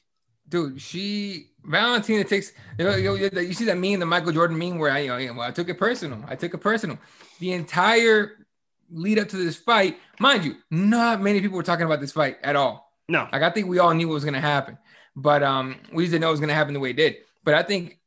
[0.50, 4.80] dude, she Valentina takes you, know, you, you see that meme, the Michael Jordan meme,
[4.80, 6.24] where I you know well, I took it personal.
[6.28, 6.98] I took it personal.
[7.40, 8.46] The entire
[8.92, 12.38] lead up to this fight, mind you, not many people were talking about this fight
[12.44, 12.92] at all.
[13.08, 14.78] No, like I think we all knew what was going to happen,
[15.16, 17.18] but um, we just didn't know it was going to happen the way it did.
[17.44, 17.99] But I think.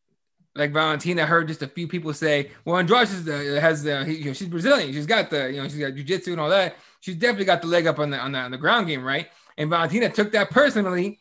[0.55, 4.33] Like Valentina, heard just a few people say, "Well, Andrade has the, has you know,
[4.33, 4.93] she's Brazilian.
[4.93, 6.77] She's got the you know she's got jujitsu and all that.
[7.01, 9.29] She's definitely got the leg up on the on the on the ground game, right?"
[9.57, 11.21] And Valentina took that personally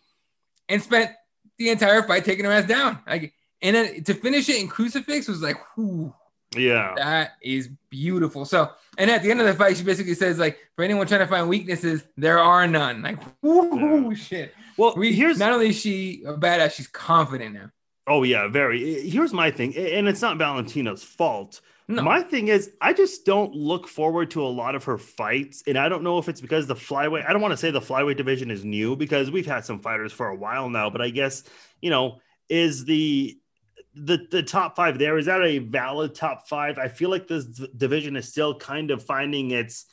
[0.69, 1.11] and spent
[1.57, 2.99] the entire fight taking her ass down.
[3.07, 6.13] Like, and then to finish it in crucifix was like, whoo,
[6.55, 8.45] yeah, that is beautiful.
[8.45, 11.19] So, and at the end of the fight, she basically says like, for anyone trying
[11.21, 13.01] to find weaknesses, there are none.
[13.03, 14.15] Like, whoo, yeah.
[14.15, 14.55] shit.
[14.77, 17.69] Well, we, here's not only is she a badass, she's confident now.
[18.11, 19.09] Oh yeah, very.
[19.09, 21.61] Here's my thing, and it's not Valentina's fault.
[21.87, 22.01] No.
[22.03, 25.77] My thing is, I just don't look forward to a lot of her fights, and
[25.77, 27.25] I don't know if it's because the flyweight.
[27.25, 30.11] I don't want to say the flyweight division is new because we've had some fighters
[30.11, 31.45] for a while now, but I guess
[31.79, 33.37] you know is the
[33.95, 36.77] the the top five there is that a valid top five?
[36.77, 39.85] I feel like this division is still kind of finding its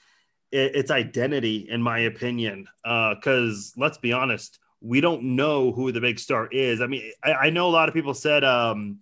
[0.50, 2.66] its identity, in my opinion.
[2.82, 6.80] Because uh, let's be honest, we don't know who the big star is.
[6.80, 8.44] I mean, I, I know a lot of people said.
[8.44, 9.00] Um,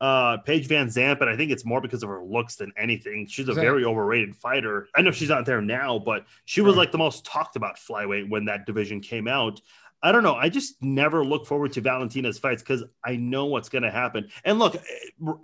[0.00, 3.26] uh Paige VanZant, but I think it's more because of her looks than anything.
[3.28, 4.88] She's a very overrated fighter.
[4.94, 8.28] I know she's not there now, but she was like the most talked about flyweight
[8.28, 9.60] when that division came out.
[10.04, 10.34] I don't know.
[10.34, 14.28] I just never look forward to Valentina's fights because I know what's going to happen.
[14.44, 14.76] And look,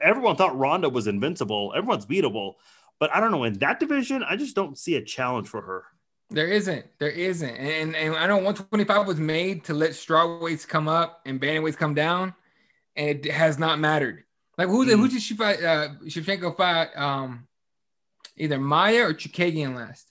[0.03, 1.73] everyone thought Ronda was invincible.
[1.75, 2.57] Everyone's beatable,
[2.99, 4.23] but I don't know in that division.
[4.23, 5.85] I just don't see a challenge for her.
[6.31, 6.87] There isn't.
[6.99, 7.57] There isn't.
[7.57, 11.77] And and I know 125 was made to let straw weights come up and bantamweights
[11.77, 12.35] come down,
[12.97, 14.25] and it has not mattered.
[14.57, 14.97] Like who mm.
[14.97, 15.63] who did she fight?
[15.63, 17.49] Uh, Shevchenko fight um,
[18.37, 20.07] either Maia or Chookagian last.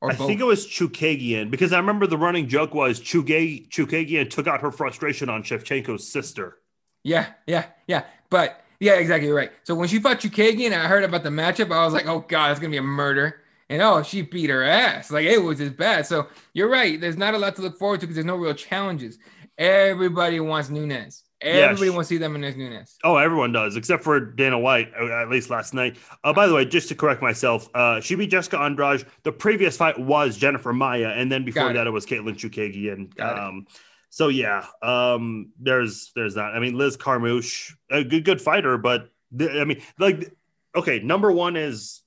[0.00, 0.28] Or I both.
[0.28, 4.60] think it was Chookagian because I remember the running joke was Chukag- Chookagian took out
[4.60, 6.58] her frustration on Shevchenko's sister.
[7.02, 8.04] Yeah, yeah, yeah.
[8.30, 9.50] But yeah, exactly right.
[9.64, 11.72] So when she fought Chookagian, I heard about the matchup.
[11.72, 13.42] I was like, oh god, it's gonna be a murder.
[13.70, 15.10] And oh, she beat her ass.
[15.10, 16.06] Like it was just bad.
[16.06, 17.00] So you're right.
[17.00, 19.18] There's not a lot to look forward to because there's no real challenges.
[19.58, 21.24] Everybody wants Nunes.
[21.40, 22.96] Everybody wants to see them in this Nunes.
[23.04, 25.96] Oh, everyone does, except for Dana White, uh, at least last night.
[26.24, 29.04] Uh, by the way, just to correct myself, uh, she beat Jessica Andrade.
[29.22, 31.74] The previous fight was Jennifer Maia, and then before it.
[31.74, 32.92] that, it was Katlyn Chukagi.
[32.92, 33.66] And um,
[34.10, 36.54] so, yeah, um, there's there's that.
[36.54, 40.34] I mean, Liz Carmouche, a good good fighter, but th- I mean, like,
[40.74, 42.02] okay, number one is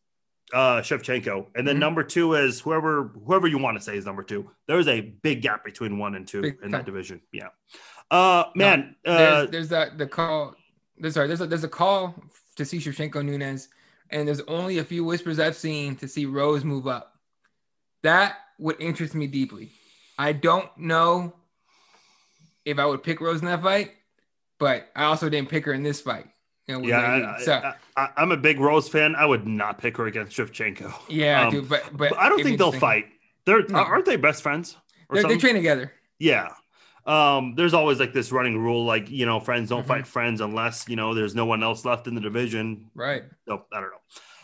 [0.53, 1.79] uh Shevchenko, and then Mhm.
[1.79, 4.49] number two is whoever whoever you want to say is number two.
[4.67, 6.71] There's a big gap between one and two Big in time.
[6.71, 7.21] that division.
[7.31, 7.49] Yeah.
[8.09, 10.55] Uh, man, uh, There's there's that the call.
[10.97, 12.15] There's sorry, there's a, there's a call
[12.57, 13.69] to see Shevchenko Nunes,
[14.09, 17.17] and there's only a few whispers I've seen to see Rose move up.
[18.03, 19.71] That would interest me deeply.
[20.19, 21.33] I don't know
[22.65, 23.93] if I would pick Rose in that fight,
[24.59, 26.27] but I also didn't pick her in this fight.
[26.79, 29.15] With yeah, I, so I, I'm a big Rose fan.
[29.15, 30.93] I would not pick her against Shevchenko.
[31.09, 31.69] yeah, um, dude.
[31.69, 33.05] But but, But I don't think they'll fight.
[33.45, 33.79] They're No.
[33.79, 34.77] aren't they best friends?
[35.09, 35.91] Or They're, they train together.
[36.19, 36.49] yeah.
[37.07, 39.87] Um, there's always like this running rule, like you know, friends don't Mhm.
[39.87, 42.91] fight friends unless you know there's no one else left in the division.
[42.93, 43.23] Right.
[43.47, 43.91] So I don't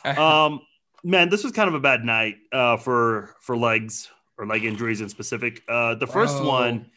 [0.18, 0.24] know.
[0.24, 0.62] um
[1.04, 4.10] man this was kind of a bad night uh for for legs
[4.40, 6.48] or leg injuries in specific uh the first Oh.
[6.48, 6.88] one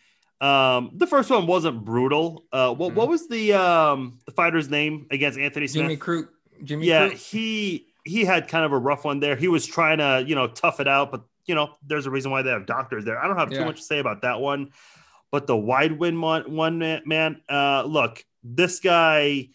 [0.41, 3.11] um the first one wasn't brutal uh what, what Mhm.
[3.11, 6.29] was the um the fighter's name against anthony smith Jimmy Crute.
[6.65, 7.31] Jimmy yeah Crute.
[7.31, 10.47] he he had kind of a rough one there he was trying to you know
[10.49, 13.27] tough it out but you know there's a reason why they have doctors there i
[13.27, 13.65] don't have too Yeah.
[13.67, 14.71] much to say about that one
[15.31, 19.49] but the Weidman one, one man, man uh look this guy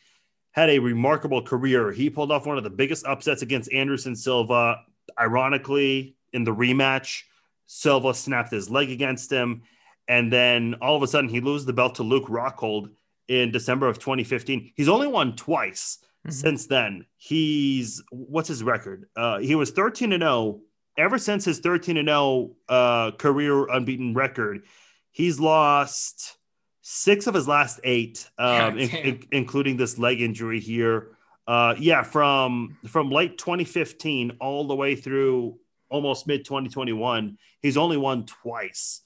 [0.51, 1.91] had a remarkable career.
[1.91, 4.79] He pulled off one of the biggest upsets against Anderson Silva.
[5.19, 7.23] Ironically, in the rematch,
[7.65, 9.63] Silva snapped his leg against him.
[10.07, 12.89] And then all of a sudden, he loses the belt to Luke Rockhold
[13.27, 14.71] in December of 2015.
[14.75, 15.97] He's only won twice
[16.27, 16.33] Mhm.
[16.33, 17.05] since then.
[17.17, 19.09] He's what's his record?
[19.15, 20.61] Uh, he was 13 and 0.
[20.97, 24.63] Ever since his 13 and 0 uh, career unbeaten record,
[25.11, 26.37] he's lost
[26.81, 31.17] six of his last eight, um, in- in- including this leg injury here.
[31.47, 35.57] Uh, yeah, from from late 2015 all the way through
[35.89, 39.01] almost mid 2021, he's only won twice.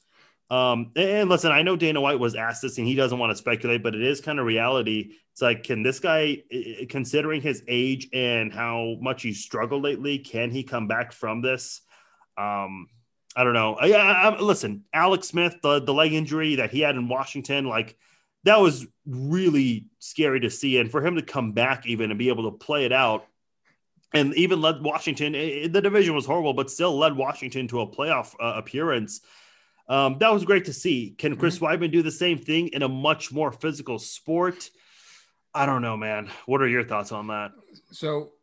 [0.50, 3.36] Um, and, listen, I know Dana White was asked this, and he doesn't want to
[3.36, 5.12] speculate, but it is kind of reality.
[5.34, 6.42] It's like, can this guy,
[6.90, 11.82] considering his age and how much he's struggled lately, can he come back from this?
[12.36, 12.88] Um,
[13.36, 13.76] I don't know.
[13.76, 17.96] I, I, listen, Alex Smith, the, the leg injury that he had in Washington, like
[18.44, 20.80] that was really scary to see.
[20.80, 23.28] And for him to come back even and be able to play it out
[24.14, 27.82] and even led Washington, i- i- the division was horrible, but still led Washington to
[27.82, 29.22] a playoff uh, appearance.
[29.90, 31.16] Um, that was great to see.
[31.18, 34.70] Can Chris Weidman do the same thing in a much more physical sport?
[35.54, 36.30] I don't know, man.
[36.46, 37.52] What are your thoughts on that?
[37.92, 38.34] So,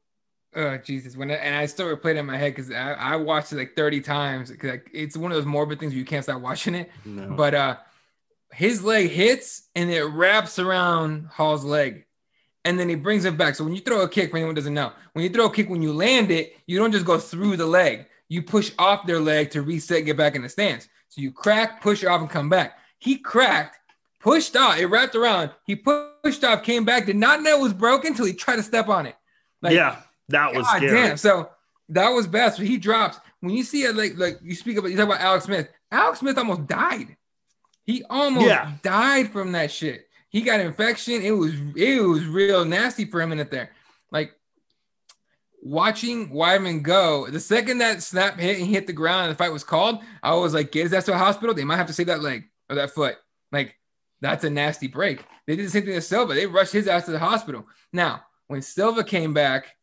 [0.56, 3.16] uh, Jesus, when I, and I still replay it in my head because I, I
[3.16, 4.50] watched it like 30 times.
[4.50, 6.90] 'cause, like, it's one of those morbid things where you can't stop watching it.
[7.04, 7.28] No.
[7.36, 7.76] But uh,
[8.52, 12.06] his leg hits and it wraps around Hall's leg,
[12.64, 13.54] and then he brings it back.
[13.54, 15.52] So when you throw a kick, for anyone who doesn't know, when you throw a
[15.52, 18.06] kick, when you land it, you don't just go through the leg.
[18.28, 20.88] You push off their leg to reset, get back in the stance.
[21.16, 22.78] So you crack, push off, and come back.
[22.98, 23.78] He cracked,
[24.20, 25.50] pushed off, it wrapped around.
[25.64, 28.62] He pushed off, came back, did not know it was broken until he tried to
[28.62, 29.16] step on it.
[29.62, 29.96] Like, yeah,
[30.28, 30.92] that was God scary.
[30.92, 31.16] damn.
[31.16, 31.48] So
[31.88, 32.54] that was bad.
[32.54, 33.18] So he drops.
[33.40, 35.70] When you see it, like like you speak about, you talk about Alex Smith.
[35.90, 37.16] Alex Smith almost died.
[37.86, 38.72] He almost Yeah.
[38.82, 40.08] died from that shit.
[40.28, 41.22] He got infection.
[41.22, 43.70] It was it was real nasty for him in it there.
[45.66, 49.36] Watching Weidman go, the second that snap hit and he hit the ground and the
[49.36, 51.56] fight was called, I was like, get his ass to a hospital.
[51.56, 53.16] They might have to save that leg or that foot.
[53.50, 53.76] Like
[54.20, 55.24] that's a nasty break.
[55.44, 56.34] They did the same thing to Silva.
[56.34, 57.66] They rushed his ass to the hospital.
[57.92, 59.74] Now, when Silva came back,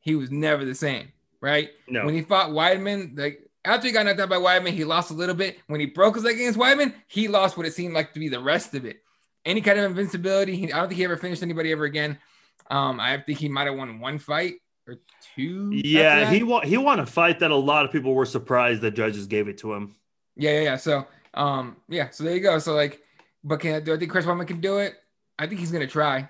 [0.00, 1.10] he was never the same,
[1.40, 1.70] right?
[1.88, 2.04] No.
[2.04, 5.14] When he fought Weidman, like after he got knocked out by Weidman, he lost a
[5.14, 5.56] little bit.
[5.68, 8.28] When he broke his leg against Weidman, he lost what it seemed like to be
[8.28, 9.02] the rest of it.
[9.46, 12.18] Any kind of invincibility, he, I don't think he ever finished anybody ever again.
[12.70, 14.56] Um, I think he might have won one fight
[14.90, 14.96] or
[15.34, 15.70] two.
[15.72, 16.66] Yeah, he won.
[16.66, 19.58] He won a fight that a lot of people were surprised that judges gave it
[19.58, 19.94] to him.
[20.36, 20.76] Yeah, yeah, yeah.
[20.76, 22.10] So, um, yeah.
[22.10, 22.58] So there you go.
[22.58, 23.02] So like,
[23.44, 24.94] but can do I think Chris Weidman can do it?
[25.38, 26.28] I think he's gonna try.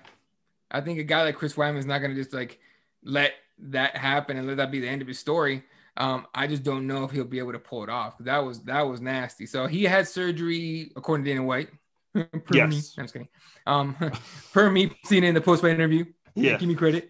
[0.69, 2.59] I think a guy like Chris Weidman is not gonna just like
[3.03, 5.63] let that happen and let that be the end of his story.
[5.97, 8.17] Um, I just don't know if he'll be able to pull it off.
[8.19, 9.45] That was that was nasty.
[9.45, 11.69] So he had surgery according to Dana White.
[12.13, 12.69] per Yes.
[12.69, 12.77] me.
[12.97, 13.27] I'm just kidding.
[13.67, 13.95] Um,
[14.53, 16.05] per me seeing it in the post fight interview.
[16.35, 16.57] Yeah.
[16.57, 17.09] Give me credit.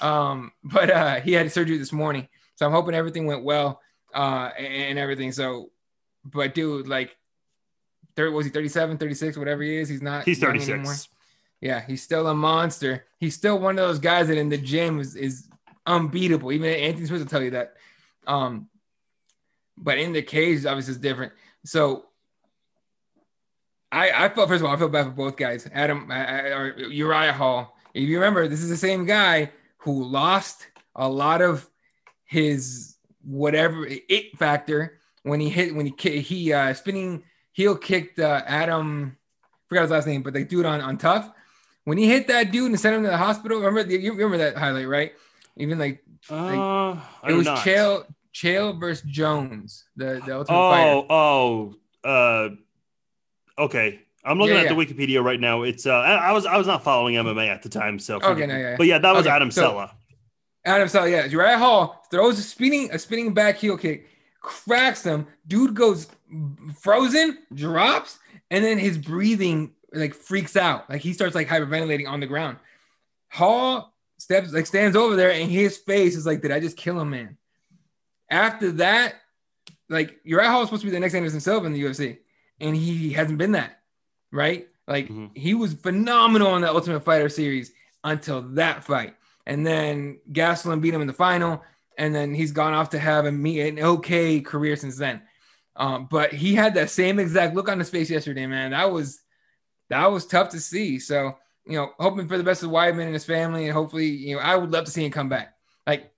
[0.00, 3.80] Um, but uh, he had surgery this morning, so I'm hoping everything went well
[4.14, 5.32] uh, and, everything.
[5.32, 5.70] So,
[6.24, 7.16] but dude, like,
[8.16, 10.24] third was he 37, 36, whatever he is, he's not.
[10.24, 10.70] He's 36.
[10.70, 10.94] anymore.
[11.60, 13.06] Yeah, he's still a monster.
[13.18, 15.48] He's still one of those guys that in the gym is, is
[15.86, 16.52] unbeatable.
[16.52, 17.74] Even Anthony Smith will tell you that.
[18.26, 18.68] Um,
[19.76, 21.32] but in the cage, obviously, it's different.
[21.64, 22.06] So
[23.90, 27.32] I, I felt first of all, I feel bad for both guys, Adam or Uriah
[27.32, 27.76] Hall.
[27.94, 31.68] If you remember, this is the same guy who lost a lot of
[32.24, 37.22] his whatever it factor when he hit when he he uh, spinning
[37.52, 39.16] heel kicked uh, Adam.
[39.68, 41.30] Forgot his last name, but they do it on on TUF.
[41.84, 44.56] When he hit that dude and sent him to the hospital, remember you remember that
[44.56, 45.12] highlight, right?
[45.56, 48.04] Even like, uh, it was Chael
[48.34, 51.06] Chael versus Jones, the the ultimate oh, fighter.
[51.10, 51.74] Oh,
[52.04, 52.54] oh,
[53.58, 54.00] uh, okay.
[54.28, 54.74] I'm looking Yeah, at yeah.
[54.74, 55.62] the Wikipedia right now.
[55.62, 58.46] It's uh, I I was I was not following MMA at the time, so Okay,
[58.46, 58.76] no, yeah, yeah.
[58.76, 59.94] but yeah, that was Okay, Adam so- Cella.
[60.64, 61.24] Adam Cella, yeah.
[61.24, 64.06] Uriah Hall throws a spinning a spinning back heel kick,
[64.42, 65.26] cracks him.
[65.46, 66.08] Dude goes
[66.80, 68.18] frozen, drops,
[68.50, 70.88] and then his breathing like freaks out.
[70.90, 72.58] Like he starts like hyperventilating on the ground.
[73.30, 77.00] Hall steps like stands over there, and his face is like, "Did I just kill
[77.00, 77.36] him, man?"
[78.30, 79.14] After that,
[79.88, 82.18] like Uriah Hall is supposed to be the next Anderson Silva in the UFC,
[82.60, 83.77] and he hasn't been that,
[84.32, 84.68] right?
[84.86, 85.36] Like Mhm.
[85.36, 87.72] he was phenomenal in the Ultimate Fighter series
[88.04, 89.14] until that fight,
[89.46, 91.62] and then Gastelum beat him in the final,
[91.96, 95.22] and then he's gone off to have a me an okay career since then.
[95.76, 98.70] Um, but he had that same exact look on his face yesterday, man.
[98.72, 99.20] That was
[99.90, 100.98] that was tough to see.
[100.98, 104.34] So you know, hoping for the best of Weidman and his family, and hopefully, you
[104.34, 105.54] know, I would love to see him come back.
[105.86, 106.10] Like,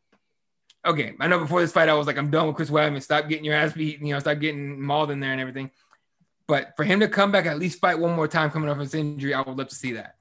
[0.87, 3.03] okay, I know before this fight, I was like, I'm done with Chris Weidman.
[3.03, 4.01] Stop getting your ass beat.
[4.01, 5.73] You know, stop getting mauled in there and everything.
[6.51, 8.93] But for him to come back, at least fight one more time coming off his
[8.93, 10.17] injury, I would love to see that.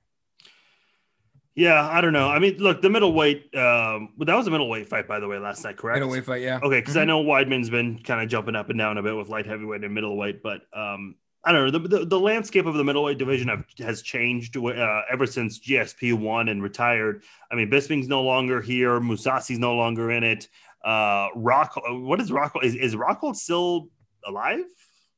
[1.56, 2.30] Yeah, I don't know.
[2.30, 3.54] I mean, look, the middleweight.
[3.56, 5.96] Um, well, that was a middleweight fight, by the way, last night, correct?
[6.00, 6.60] Middleweight fight, yeah.
[6.62, 7.08] Okay, because I Mhm.
[7.08, 9.92] know Weidman's been kind of jumping up and down a bit with light heavyweight and
[9.92, 11.80] middleweight, but um, I don't know.
[11.80, 16.14] The, the, the landscape of the middleweight division have, has changed uh, ever since GSP
[16.14, 17.24] won and retired.
[17.52, 19.00] I mean, Bisping's no longer here.
[19.00, 20.48] Mousasi's no longer in it.
[20.86, 22.64] Uh, Rock, what is Rockhold?
[22.66, 23.90] Is, is Rockhold still
[24.28, 24.66] alive?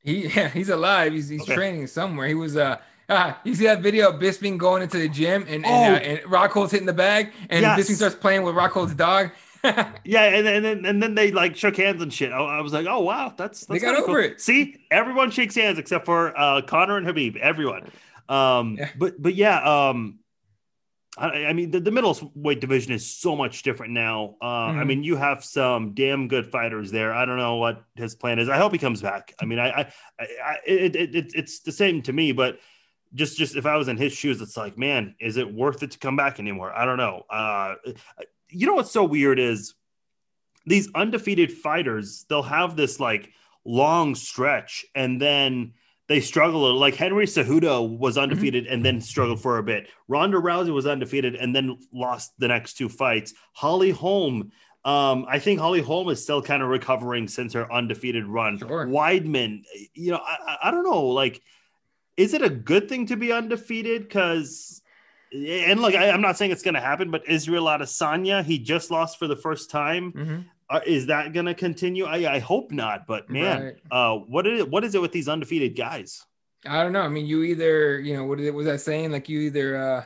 [0.02, 1.12] He yeah, he's alive.
[1.12, 1.54] He's he's Okay.
[1.54, 2.26] training somewhere.
[2.28, 2.78] He was uh
[3.08, 5.94] ah, you see that video of Bisping going into the gym and and, Oh.
[5.94, 7.78] uh, and Rockhold's hitting the bag and Yes.
[7.78, 9.30] Bisping starts playing with Rockhold's dog.
[10.04, 12.32] Yeah, and, and then and then they like shook hands and shit.
[12.32, 14.40] I, I was like, oh wow, that's, that's They got over it.
[14.40, 17.36] See, everyone shakes hands except for uh, Conor and Khabib.
[17.36, 17.88] Everyone.
[18.28, 18.90] Um, Yeah.
[18.96, 20.18] but but yeah, um,
[21.18, 24.36] I, I mean the, the middleweight division is so much different now.
[24.40, 24.86] Uh, I Mhm.
[24.86, 27.12] mean you have some damn good fighters there.
[27.12, 28.48] I don't know what his plan is.
[28.48, 29.34] I hope he comes back.
[29.40, 29.80] I mean I, I,
[30.18, 32.58] I I- it, it, it it's the same to me, but.
[33.14, 35.90] Just, just if I was in his shoes, it's like, man, is it worth it
[35.90, 36.72] to come back anymore?
[36.72, 37.24] I don't know.
[37.28, 37.74] Uh,
[38.48, 39.74] you know what's so weird is
[40.64, 43.28] these undefeated fighters, they'll have this like
[43.66, 45.74] long stretch and then
[46.12, 46.74] they struggle.
[46.74, 49.88] Like Henry Cejudo was undefeated and then struggled for a bit.
[50.08, 53.32] Ronda Rousey was undefeated and then lost the next two fights.
[53.54, 54.52] Holly Holm,
[54.84, 58.58] um, I think Holly Holm is still kind of recovering since her undefeated run.
[58.58, 58.86] Sure.
[58.86, 59.62] Weidman,
[59.94, 61.40] you know, I, I- don't know, like,
[62.18, 64.02] is it a good thing to be undefeated?
[64.02, 64.82] Because
[65.34, 68.90] and look, I, I'm not saying it's going to happen, but Israel Adesanya, he just
[68.90, 70.12] lost for the first time.
[70.12, 70.44] Mhm.
[70.72, 72.06] Uh, is that going to continue?
[72.06, 73.06] I, I hope not.
[73.06, 73.76] But man, Right.
[73.90, 74.70] uh, what is it?
[74.70, 76.24] What is it with these undefeated guys?
[76.66, 77.02] I don't know.
[77.02, 79.12] I mean, you either, you know, what is it, was that saying?
[79.12, 80.04] Like you either uh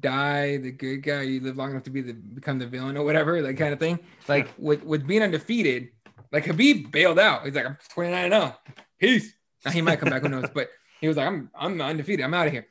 [0.00, 3.04] die the good guy, you live long enough to be the become the villain or
[3.04, 3.98] whatever, that kind of thing.
[4.26, 5.90] Like with with being undefeated,
[6.32, 7.44] like Khabib bailed out.
[7.44, 8.56] He's like, I'm 29 and 0.
[8.98, 9.32] Peace.
[9.64, 10.46] Now he might come back, who knows?
[10.52, 10.70] But
[11.00, 12.24] he was like, I'm I'm undefeated.
[12.24, 12.66] I'm out of here.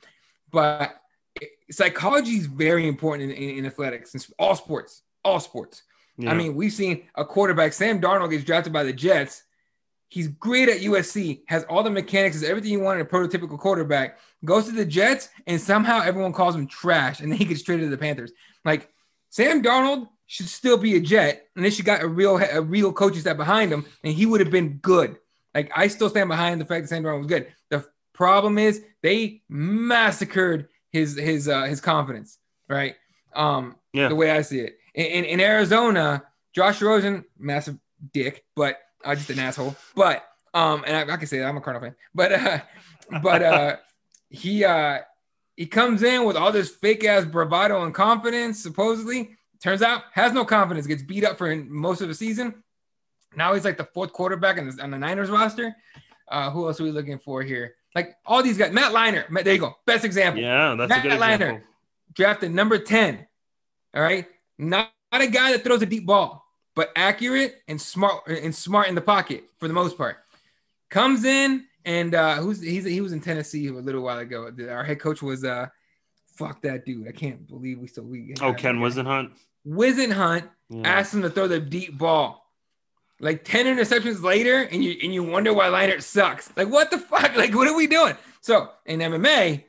[0.51, 0.99] But
[1.71, 5.83] psychology is very important in, in, in athletics and all sports, all sports.
[6.17, 6.31] Yeah.
[6.31, 9.43] I mean, we've seen a quarterback, Sam Darnold gets drafted by the Jets.
[10.09, 13.59] He's great at USC, has all the mechanics, is everything you want in a prototypical
[13.59, 14.17] quarterback.
[14.45, 17.85] Goes to the Jets, and somehow everyone calls him trash, and then he gets traded
[17.85, 18.31] to the Panthers.
[18.63, 18.89] Like
[19.29, 22.93] Sam Darnold should still be a Jet, and they should got a real a real
[22.93, 25.17] coaching staff behind him, and he would have been good.
[25.53, 27.47] Like I still stand behind the fact that Sam Darnold was good.
[27.69, 32.37] The problem is they massacred his his uh, his confidence,
[32.69, 32.95] right?
[33.35, 34.07] Um, Yeah.
[34.07, 34.77] the way I see it.
[34.97, 36.23] In, in, in Arizona,
[36.53, 37.77] Josh Rosen, massive
[38.13, 39.75] dick, but uh, just an asshole.
[39.95, 42.59] But um, and I, I can say that I'm a Cardinal fan, but uh,
[43.21, 43.75] but uh,
[44.29, 44.99] he uh,
[45.55, 48.61] he comes in with all this fake ass bravado and confidence.
[48.61, 50.87] Supposedly, turns out has no confidence.
[50.87, 52.63] Gets beat up for most of the season.
[53.35, 55.75] Now he's like the fourth quarterback on the, on the Niners roster.
[56.27, 57.75] Uh, who else are we looking for here?
[57.93, 59.29] Like all these guys, Matt Leinart.
[59.29, 61.33] Matt, there you go, best example yeah, that's Matt a good Leinart.
[61.35, 61.67] example.
[62.13, 63.27] drafted number 10.
[63.93, 64.27] All right.
[64.57, 66.45] Not, not a guy that throws a deep ball,
[66.75, 70.17] but accurate and smart and smart in the pocket for the most part.
[70.89, 74.51] Comes in and uh who's he's he was in Tennessee a little while ago.
[74.69, 75.67] Our head coach was uh
[76.35, 77.07] fuck that dude.
[77.07, 79.31] I can't believe we still we Oh, Ken Whisenhunt.
[79.67, 80.81] Whisenhunt Yeah.
[80.85, 82.43] asked him to throw the deep ball.
[83.19, 86.51] like 10 interceptions later, and you and you wonder why Leinart sucks.
[86.55, 87.35] Like, what the fuck?
[87.35, 88.15] Like, what are we doing?
[88.41, 89.63] So in MMA,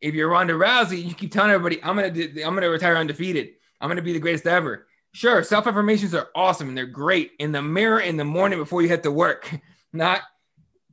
[0.00, 2.08] if you're Ronda Rousey, you keep telling everybody, I'm gonna
[2.44, 3.50] I'm gonna retire undefeated.
[3.80, 4.86] I'm gonna be the greatest ever.
[5.12, 8.82] Sure, self affirmations are awesome and they're great in the mirror in the morning before
[8.82, 9.50] you head to work,
[9.92, 10.22] not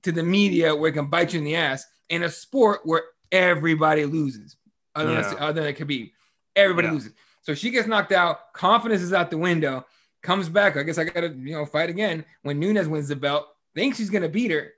[0.03, 1.85] to the media where it can bite you in the ass.
[2.09, 4.55] In a sport where everybody loses,
[4.95, 5.21] other, Yeah.
[5.21, 6.11] than, other than Khabib,
[6.55, 6.93] everybody Yeah.
[6.93, 7.11] loses.
[7.41, 8.53] So she gets knocked out.
[8.53, 9.85] Confidence is out the window.
[10.23, 10.77] Comes back.
[10.77, 12.25] I guess I gotta you know fight again.
[12.43, 14.73] When Nunes wins the belt, thinks she's gonna beat her,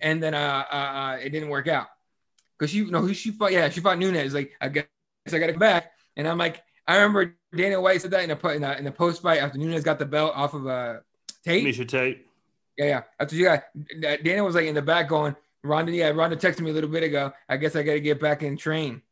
[0.00, 1.86] and then uh, uh, uh it didn't work out
[2.58, 4.84] because she no who she fought yeah she fought Nunes like I guess
[5.32, 8.48] I gotta come back and I'm like I remember Dana White said that in a
[8.48, 10.96] in, a, in the post fight after Nunes got the belt off of uh
[11.44, 12.26] Tate Miesha Tate.
[12.78, 13.64] yeah yeah after you got
[14.22, 17.02] Dana was like in the back going Ronda yeah Ronda texted me a little bit
[17.02, 19.02] ago I guess I gotta get back and train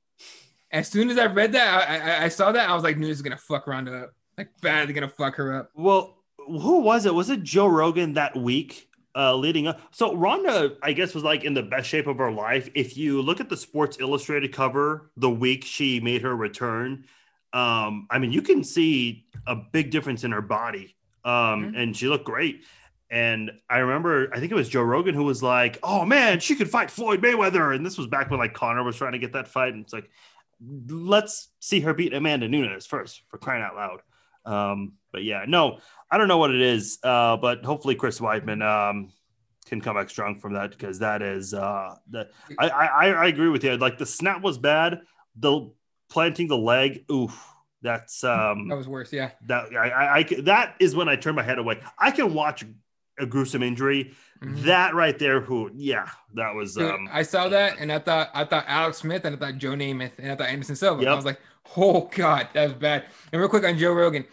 [0.71, 3.17] as soon as I read that I I, I saw that I was like Nunez
[3.17, 6.15] is gonna fuck Ronda up like badly gonna fuck her up Well,
[6.47, 7.15] who was it?
[7.15, 9.81] Was it Joe Rogan that week uh, leading up?
[9.91, 12.71] So Ronda, I guess, was like in the best shape of her life.
[12.75, 17.05] If you look at the Sports Illustrated cover the week she made her return,
[17.53, 21.79] um, I mean, you can see a big difference in her body, um, Mhm.
[21.79, 22.65] and she looked great.
[23.11, 26.55] And I remember, I think it was Joe Rogan who was like, "Oh man, she
[26.55, 29.33] could fight Floyd Mayweather," and this was back when like Conor was trying to get
[29.33, 30.11] that fight, and it's like,
[30.89, 34.01] let's see her beat Amanda Nunes first for crying out loud.
[34.45, 35.79] Um, but yeah, no,
[36.11, 39.11] I don't know what it is, uh, but hopefully Chris Weidman um,
[39.67, 43.49] can come back strong from that because that is uh, that I, I I agree
[43.49, 43.77] with you.
[43.77, 45.01] Like the snap was bad,
[45.37, 45.71] the
[46.09, 47.39] planting the leg, oof,
[47.83, 51.35] that's um that was worse yeah that I, I, I that is when I turn
[51.35, 51.81] my head away.
[51.99, 52.65] I can watch
[53.19, 54.15] a gruesome injury.
[54.43, 54.63] Mhm.
[54.63, 58.31] That right there, who yeah, that was Dude, um I saw that and I thought
[58.35, 61.03] I thought Alex Smith and I thought Joe Namath and I thought Anderson Silva.
[61.03, 61.13] Yep.
[61.13, 61.41] I was like,
[61.77, 63.07] oh god, that was bad.
[63.33, 64.25] And real quick on Joe Rogan,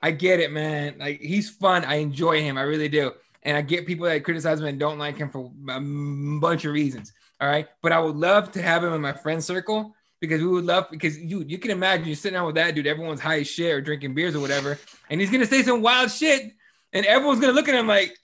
[0.00, 0.96] I get it, man.
[0.98, 1.84] Like he's fun.
[1.84, 2.56] I enjoy him.
[2.56, 3.12] I really do.
[3.42, 5.80] And I get people that criticize him and don't like him for a
[6.40, 7.12] bunch of reasons.
[7.40, 10.48] All right, but I would love to have him in my friend circle because we
[10.48, 12.86] would love because you you can imagine you're sitting down with that dude.
[12.86, 14.78] Everyone's high as shit or drinking beers or whatever,
[15.10, 16.52] and he's gonna say some wild shit,
[16.92, 18.16] and everyone's gonna look at him like.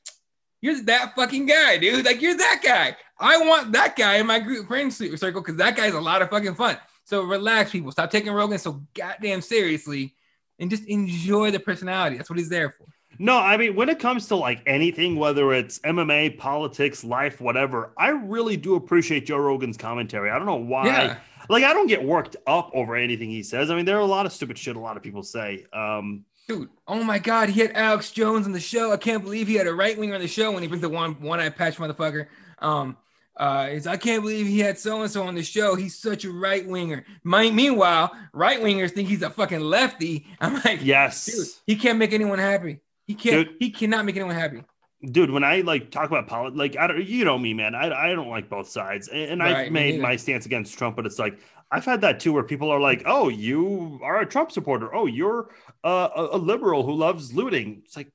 [0.60, 2.06] You're that fucking guy, dude.
[2.06, 2.96] Like you're that guy.
[3.20, 6.30] I want that guy in my group friend circle because that guy's a lot of
[6.30, 6.78] fucking fun.
[7.04, 7.92] So relax, people.
[7.92, 10.14] Stop taking Rogan so goddamn seriously,
[10.58, 12.16] and just enjoy the personality.
[12.16, 12.86] That's what he's there for.
[13.18, 17.92] No, I mean, when it comes to like anything, whether it's MMA, politics, life, whatever,
[17.98, 20.30] I really do appreciate Joe Rogan's commentary.
[20.30, 20.86] I don't know why.
[20.86, 21.18] Yeah.
[21.48, 23.70] Like, I don't get worked up over anything he says.
[23.70, 25.66] I mean, there are a lot of stupid shit a lot of people say.
[25.72, 28.92] Um, Dude, oh my God, he had Alex Jones on the show.
[28.92, 30.90] I can't believe he had a right winger on the show when he brings the
[30.90, 32.26] one one eye patch motherfucker.
[32.58, 32.98] Um,
[33.36, 35.74] uh, is I can't believe he had so and so on the show.
[35.74, 37.04] He's such a right winger.
[37.24, 40.26] My, meanwhile, right wingers think he's a fucking lefty.
[40.40, 41.26] I'm like, yes.
[41.26, 42.80] dude, he can't make anyone happy.
[43.06, 43.48] He can't.
[43.48, 43.56] Dude.
[43.58, 44.62] He cannot make anyone happy.
[45.10, 48.10] Dude when i like talk about politics like i don't you know me man i,
[48.10, 51.06] I don't like both sides and, and Right, i've made my stance against trump but
[51.06, 51.38] it's like
[51.70, 55.06] i've had that too where people are like oh you are a trump supporter oh
[55.06, 55.50] you're
[55.84, 58.10] uh, a, a liberal who loves looting it's like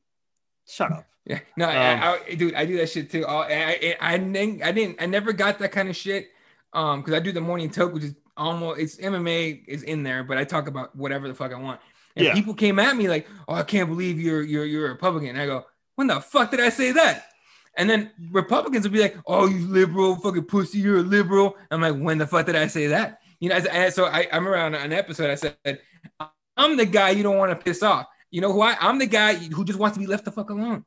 [0.68, 3.24] shut up Yeah, no, Um, I, I, dude, I do that shit too.
[3.24, 6.30] All- I, I, I, didn't, I didn't, I never got that kind of shit.
[6.74, 10.24] Um, because I do the morning toke, which is almost it's MMA is in there,
[10.24, 11.82] but I talk about whatever the fuck I want.
[12.16, 12.34] And Yeah.
[12.34, 15.40] people came at me like, "Oh, I can't believe you're you're you're a Republican." And
[15.42, 15.66] I go,
[16.00, 17.26] "When the fuck did I say that?"
[17.76, 21.82] And then Republicans will be like, "Oh, you liberal, fucking pussy, you're a liberal." I'm
[21.82, 24.56] like, "When the fuck did I say that?" You know, and so I, I remember
[24.58, 25.80] on an episode I said,
[26.56, 28.78] "I'm the guy you don't want to piss off." You know who I?
[28.80, 30.86] I'm the guy who just wants to be left the fuck alone.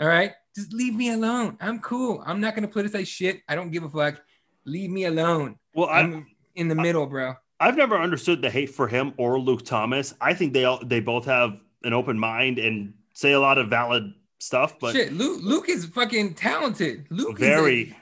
[0.00, 1.58] All right, just leave me alone.
[1.60, 2.22] I'm cool.
[2.26, 3.42] I'm not gonna politicize shit.
[3.48, 4.20] I don't give a fuck.
[4.64, 5.58] Leave me alone.
[5.74, 7.34] well I, I'm in the middle, bro.
[7.60, 11.00] i've never understood the hate for him or luke thomas i think they all they
[11.00, 11.50] both have
[11.84, 15.40] an open mind and say a lot of valid stuff but shit, Luke.
[15.42, 17.06] Luke is fucking talented.
[17.10, 17.96] Luke very Is a,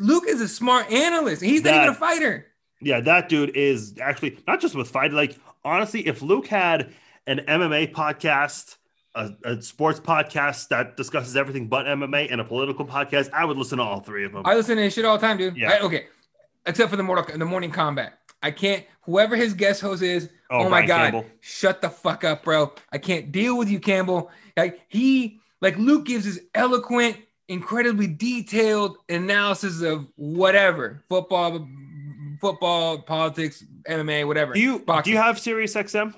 [0.00, 1.42] Luke is a smart analyst.
[1.42, 2.46] He's not even a fighter.
[2.80, 5.12] Yeah, that dude is actually not just with fight.
[5.12, 6.92] Like honestly, if Luke had
[7.26, 8.76] an MMA podcast,
[9.14, 13.56] a, a sports podcast that discusses everything but MMA, and a political podcast, I would
[13.56, 14.42] listen to all three of them.
[14.44, 15.56] I listen to his shit all the time, dude.
[15.56, 15.72] Yeah.
[15.72, 16.06] I- okay,
[16.66, 18.18] except for the mortal, the morning combat.
[18.42, 18.84] I can't.
[19.02, 21.26] Whoever his guest host is, Oh, oh, my god, Campbell.
[21.40, 22.72] shut the fuck up, bro.
[22.92, 24.30] I can't deal with you, Campbell.
[24.56, 27.16] Like he, like Luke gives his eloquent,
[27.48, 31.66] incredibly detailed analysis of whatever football,
[32.40, 34.54] football, politics, MMA, whatever.
[34.54, 36.14] do you do you have Sirius XM?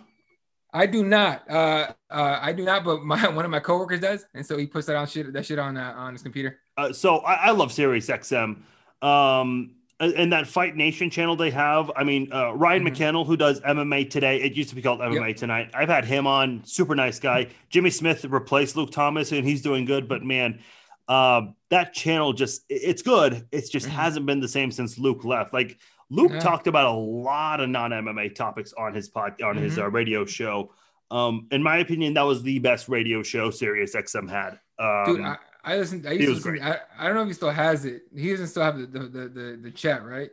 [0.73, 1.51] I do not.
[1.51, 2.85] Uh, uh, I do not.
[2.85, 5.47] But my one of my coworkers does, and so he puts that on shit that
[5.47, 6.61] shit on uh, on his computer.
[6.77, 8.63] Uh, so I, I love Sirius XM.
[9.03, 11.91] Um, and that Fight Nation channel they have.
[11.95, 12.95] I mean, uh, Ryan mm-hmm.
[12.95, 15.37] McKinnell, who does MMA today, it used to be called MMA yep.
[15.37, 15.71] Tonight.
[15.75, 17.49] I've had him on, super nice guy.
[17.69, 20.09] Jimmy Smith replaced Luke Thomas, and he's doing good.
[20.09, 20.61] But man,
[21.07, 23.47] uh, that channel just it's good.
[23.53, 23.97] It just mm-hmm.
[23.97, 25.53] hasn't been the same since Luke left.
[25.53, 25.79] Like
[26.09, 26.41] Luke yeah.
[26.41, 29.65] talked about a lot of non MMA topics on his pod on mm-hmm.
[29.65, 30.73] his uh, radio show.
[31.11, 34.61] Um, in my opinion, that was the best radio show Sirius XM had.
[34.79, 36.07] Um, Dude, I, I listened.
[36.07, 36.63] I used to listen.
[36.63, 38.03] I, I don't know if he still has it.
[38.15, 40.31] He doesn't still have the the the, the, the chat, right?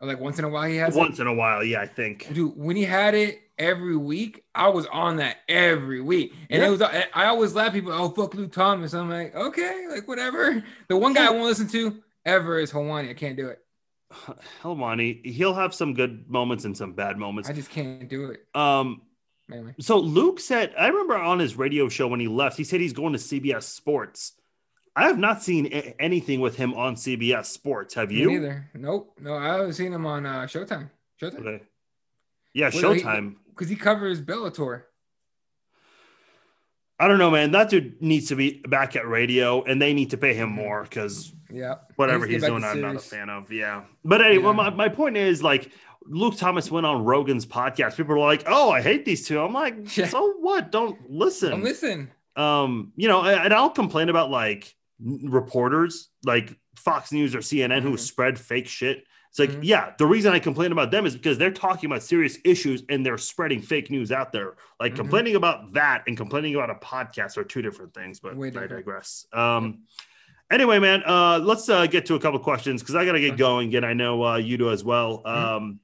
[0.00, 0.94] Or like once in a while he has.
[0.94, 1.22] Once it?
[1.22, 2.32] in a while, yeah, I think.
[2.32, 6.68] Dude, when he had it every week, I was on that every week, and yeah.
[6.68, 6.82] it was.
[6.82, 7.92] I always laugh people.
[7.92, 8.94] Oh fuck Luke Thomas.
[8.94, 10.62] I'm like, okay, like whatever.
[10.88, 13.10] The one guy I won't listen to ever is Helwani.
[13.10, 13.60] I can't do it.
[14.62, 17.48] Helwani, he'll have some good moments and some bad moments.
[17.48, 18.44] I just can't do it.
[18.54, 19.02] Um,
[19.52, 19.74] Mainly.
[19.80, 22.92] So Luke said, I remember on his radio show when he left, he said he's
[22.92, 24.32] going to CBS Sports.
[24.94, 25.66] I have not seen
[25.98, 27.94] anything with him on CBS Sports.
[27.94, 28.28] Have you?
[28.28, 28.70] Me neither.
[28.74, 29.14] Nope.
[29.20, 30.90] No, I haven't seen him on uh, Showtime.
[31.20, 31.40] Showtime.
[31.40, 31.64] Okay.
[32.52, 33.36] Yeah, Showtime.
[33.50, 34.82] Because he, he, covers Bellator.
[36.98, 37.50] I don't know, man.
[37.52, 40.82] That dude needs to be back at radio, and they need to pay him more
[40.82, 43.50] because yeah, whatever he's doing, I'm not a fan of.
[43.50, 44.52] Yeah, but anyway, yeah.
[44.52, 45.72] my, my point is like
[46.06, 47.96] Luke Thomas went on Rogan's podcast.
[47.96, 49.40] People were like, "Oh, I hate these two.
[49.40, 50.06] I'm like, yeah.
[50.06, 50.70] "So what?
[50.70, 51.50] Don't listen.
[51.50, 57.38] Don't listen." Um, you know, and I'll complain about like reporters, like Fox News or
[57.38, 57.88] CNN, mm-hmm.
[57.88, 59.04] who spread fake shit.
[59.30, 59.62] It's like, mm-hmm.
[59.62, 63.04] yeah, the reason I complain about them is because they're talking about serious issues and
[63.04, 64.56] they're spreading fake news out there.
[64.78, 65.00] Like mm-hmm.
[65.00, 68.20] complaining about that and complaining about a podcast are two different things.
[68.20, 69.26] But I digress.
[69.32, 69.84] Um.
[70.50, 73.38] Anyway, man, uh, let's uh, get to a couple questions because I got to get
[73.38, 73.74] going.
[73.74, 75.22] And I know uh, you do as well.
[75.24, 75.80] Um,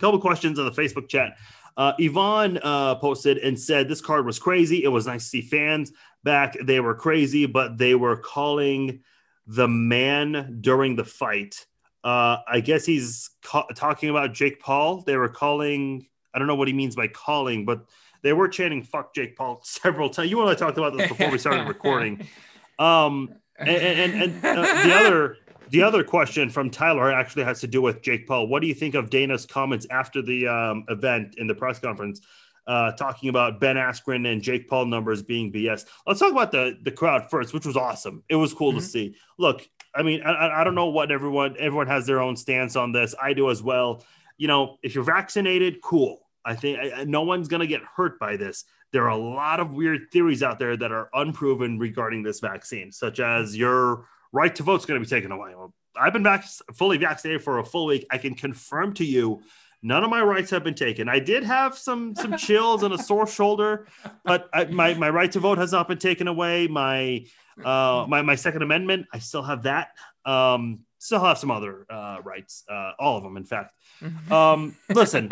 [0.00, 1.36] couple questions on the Facebook chat.
[1.76, 4.82] Uh, Yvonne uh, posted and said this card was crazy.
[4.82, 5.92] It was nice to see fans
[6.24, 6.56] back.
[6.62, 9.00] They were crazy, but they were calling
[9.46, 11.66] the man during the fight.
[12.02, 15.02] Uh, I guess he's ca- talking about Jake Paul.
[15.02, 16.06] They were calling.
[16.34, 17.84] I don't know what he means by calling, but
[18.22, 20.30] they were chanting "fuck Jake Paul" several times.
[20.30, 22.26] You and I talked about this before we started recording.
[22.78, 25.36] Um, and and, and uh, the other
[25.70, 28.48] the other question from Tyler actually has to do with Jake Paul.
[28.48, 32.20] What do you think of Dana's comments after the um, event in the press conference,
[32.66, 35.86] uh, talking about Ben Askren and Jake Paul numbers being BS?
[36.06, 38.22] Let's talk about the the crowd first, which was awesome.
[38.28, 38.80] It was cool mm-hmm.
[38.80, 39.16] to see.
[39.38, 42.92] Look, I mean, I, I don't know what everyone everyone has their own stance on
[42.92, 43.14] this.
[43.20, 44.04] I do as well.
[44.38, 46.26] You know, if you're vaccinated, cool.
[46.44, 48.64] I think I, no one's gonna get hurt by this.
[48.92, 52.90] There are a lot of weird theories out there that are unproven regarding this vaccine,
[52.90, 55.54] such as your right to vote is going to be taken away.
[55.54, 58.06] Well, I've been back fully vaccinated for a full week.
[58.10, 59.42] I can confirm to you,
[59.82, 61.08] none of my rights have been taken.
[61.08, 63.86] I did have some some chills and a sore shoulder,
[64.24, 66.68] but I, my my right to vote has not been taken away.
[66.68, 67.24] My
[67.64, 69.90] uh my my Second Amendment, I still have that.
[70.24, 73.74] Um, still have some other uh, rights, uh, all of them, in fact.
[74.30, 75.30] Um, listen,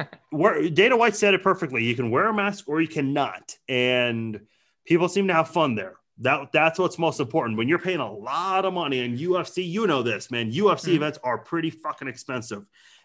[0.74, 1.84] Dana White said it perfectly.
[1.84, 4.40] You can wear a mask or you cannot, and
[4.84, 5.94] people seem to have fun there.
[6.20, 7.58] That that's what's most important.
[7.58, 10.50] When you're paying a lot of money in UFC, you know this, man.
[10.50, 10.96] UFC mm-hmm.
[10.96, 12.62] events are pretty fucking expensive.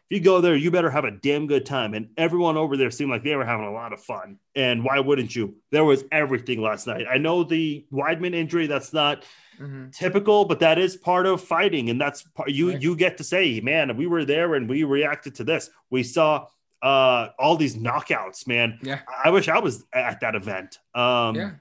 [0.10, 1.94] If you go there, you better have a damn good time.
[1.94, 4.38] And everyone over there seemed like they were having a lot of fun.
[4.56, 5.56] And why wouldn't you?
[5.72, 7.06] There was everything last night.
[7.10, 9.24] I know the Weidman injury, that's not
[9.60, 9.92] mm-hmm.
[9.92, 11.90] typical, but that is part of fighting.
[11.90, 12.82] And that's part you right.
[12.82, 15.70] you get to say, man, we were there and we reacted to this.
[15.90, 16.48] We saw
[16.82, 18.80] uh all these knockouts, man.
[18.82, 19.00] Yeah.
[19.24, 20.80] I wish I was at that event.
[20.94, 21.52] Um yeah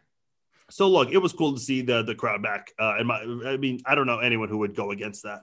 [0.73, 2.73] so look, it was cool to see the the crowd back.
[2.79, 5.43] Uh, and my, I mean, I don't know anyone who would go against that.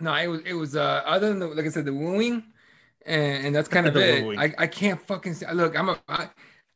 [0.00, 2.42] No, it was it was uh other than the, like I said, the wooing,
[3.06, 4.36] and, and that's kind of it.
[4.36, 5.78] I, I can't fucking see, look.
[5.78, 6.30] I'm a I,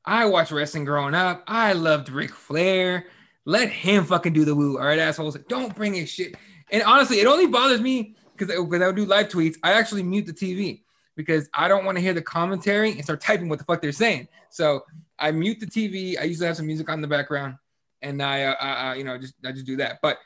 [0.05, 1.43] I watched wrestling growing up.
[1.49, 3.07] I loved Ric Flair.
[3.45, 4.79] Let him fucking do the woo.
[4.79, 5.37] All right, assholes.
[5.49, 6.37] Don't bring his shit.
[6.71, 9.57] And honestly, it only bothers me because because I would do live tweets.
[9.65, 10.83] I actually mute the TV
[11.19, 13.91] because I don't want to hear the commentary and start typing what the fuck they're
[13.91, 14.29] saying.
[14.51, 14.85] So
[15.19, 16.17] I mute the TV.
[16.19, 17.57] I usually have some music on the background,
[18.01, 19.99] and I, uh, uh, you know, just I just do that.
[20.01, 20.19] But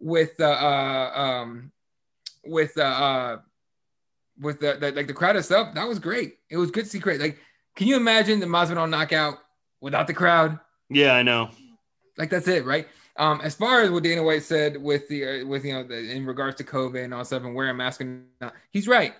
[0.00, 1.72] with uh, uh um,
[2.44, 3.38] with uh, uh
[4.40, 6.36] with the, the, like the crowd itself, that was great.
[6.48, 7.20] It was good to see great.
[7.20, 7.38] Like,
[7.74, 9.38] can you imagine the Masvidal knockout
[9.80, 10.60] without the crowd?
[10.88, 11.50] Yeah, I know.
[12.16, 12.86] Like that's it, right?
[13.16, 15.98] Um, as far as what Dana White said with the uh, with you know the,
[15.98, 19.12] in regards to COVID and all stuff and wearing a mask, and not, he's right.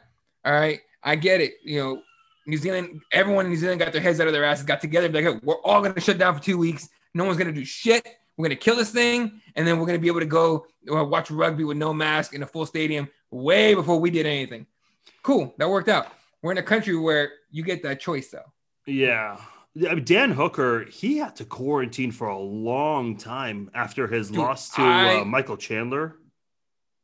[0.44, 1.54] All right, I get it.
[1.64, 2.02] You know,
[2.46, 5.08] New Zealand, everyone in New Zealand got their heads out of their asses, got together,
[5.08, 6.88] like, hey, we're all gonna shut down for two weeks.
[7.14, 8.06] No one's gonna do shit.
[8.36, 11.30] We're gonna kill this thing, and then we're gonna be able to go uh, watch
[11.30, 14.66] rugby with no mask in a full stadium way before we did anything.
[15.22, 16.08] Cool, that worked out.
[16.42, 18.52] We're in a country where you get that choice, though.
[18.86, 19.40] Yeah.
[20.04, 24.82] Dan Hooker, he had to quarantine for a long time after his Dude, loss to
[24.82, 26.16] I, uh, Michael Chandler.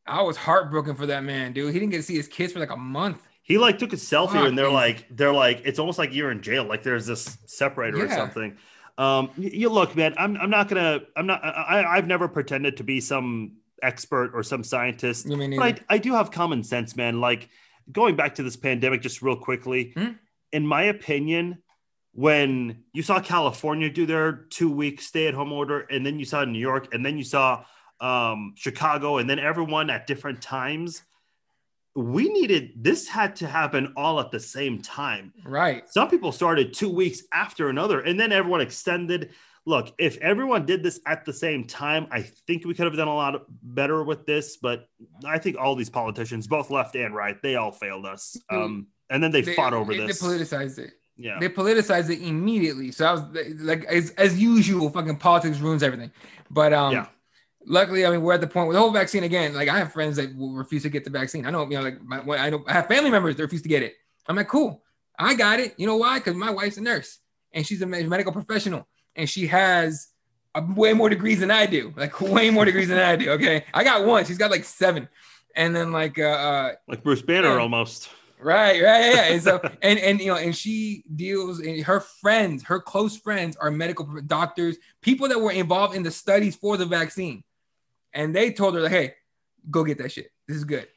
[0.06, 1.72] I was heartbroken for that man, dude.
[1.72, 3.20] He didn't get to see his kids for like a month.
[3.42, 4.74] He like took a selfie Fuck, and they're man.
[4.74, 6.64] like, they're like, it's almost like you're in jail.
[6.64, 8.56] Like there's this separator or something.
[8.98, 10.14] Um, you look, man.
[10.16, 11.00] I'm, I'm not gonna.
[11.16, 11.44] I'm not.
[11.44, 15.26] I, I've never pretended to be some expert or some scientist.
[15.26, 15.80] You mean But.
[15.88, 17.20] I, I do have common sense, man.
[17.20, 17.48] Like
[17.90, 20.12] going back to this pandemic, just real quickly, Hmm?
[20.52, 21.62] in my opinion,
[22.12, 26.24] when you saw California do their two week stay at home order, and then you
[26.24, 27.64] saw New York, and then you saw
[28.00, 31.02] um, Chicago, and then everyone at different times,
[31.94, 35.32] we needed this had to happen all at the same time.
[35.44, 35.88] Right.
[35.90, 39.30] Some people started two weeks after another, and then everyone extended.
[39.64, 43.08] Look, if everyone did this at the same time, I think we could have done
[43.08, 44.56] a lot better with this.
[44.56, 44.88] But
[45.24, 48.36] I think all these politicians, both left and right, they all failed us.
[48.50, 50.18] Um, and then they, fought over they, this.
[50.18, 50.94] They politicized it.
[51.16, 52.90] yeah, They politicized it immediately.
[52.90, 53.22] So I was
[53.60, 56.10] like, as, as usual, fucking politics ruins everything.
[56.50, 57.06] But um, Yeah.
[57.66, 59.54] Luckily, I mean, we're at the point with the whole vaccine again.
[59.54, 61.46] Like, I have friends that will refuse to get the vaccine.
[61.46, 63.68] I know, you know, like my, I know I have family members that refuse to
[63.68, 63.94] get it.
[64.26, 64.82] I'm like, cool,
[65.18, 65.74] I got it.
[65.76, 66.18] You know why?
[66.18, 67.18] Because my wife's a nurse
[67.52, 68.86] and she's a medical professional
[69.16, 70.08] and she has
[70.76, 71.92] way more degrees than I do.
[71.96, 73.30] Like, way more degrees than I do.
[73.32, 74.24] Okay, I got one.
[74.24, 75.08] She's got like seven.
[75.54, 78.08] And then like uh, uh like Bruce Banner almost.
[78.42, 79.14] Right, right, yeah.
[79.14, 79.22] yeah.
[79.32, 83.56] And so, and and you know, and she deals, and her friends, her close friends
[83.56, 87.44] are medical doctors, people that were involved in the studies for the vaccine,
[88.14, 89.14] and they told her like, "Hey,
[89.70, 90.30] go get that shit.
[90.48, 90.88] This is good."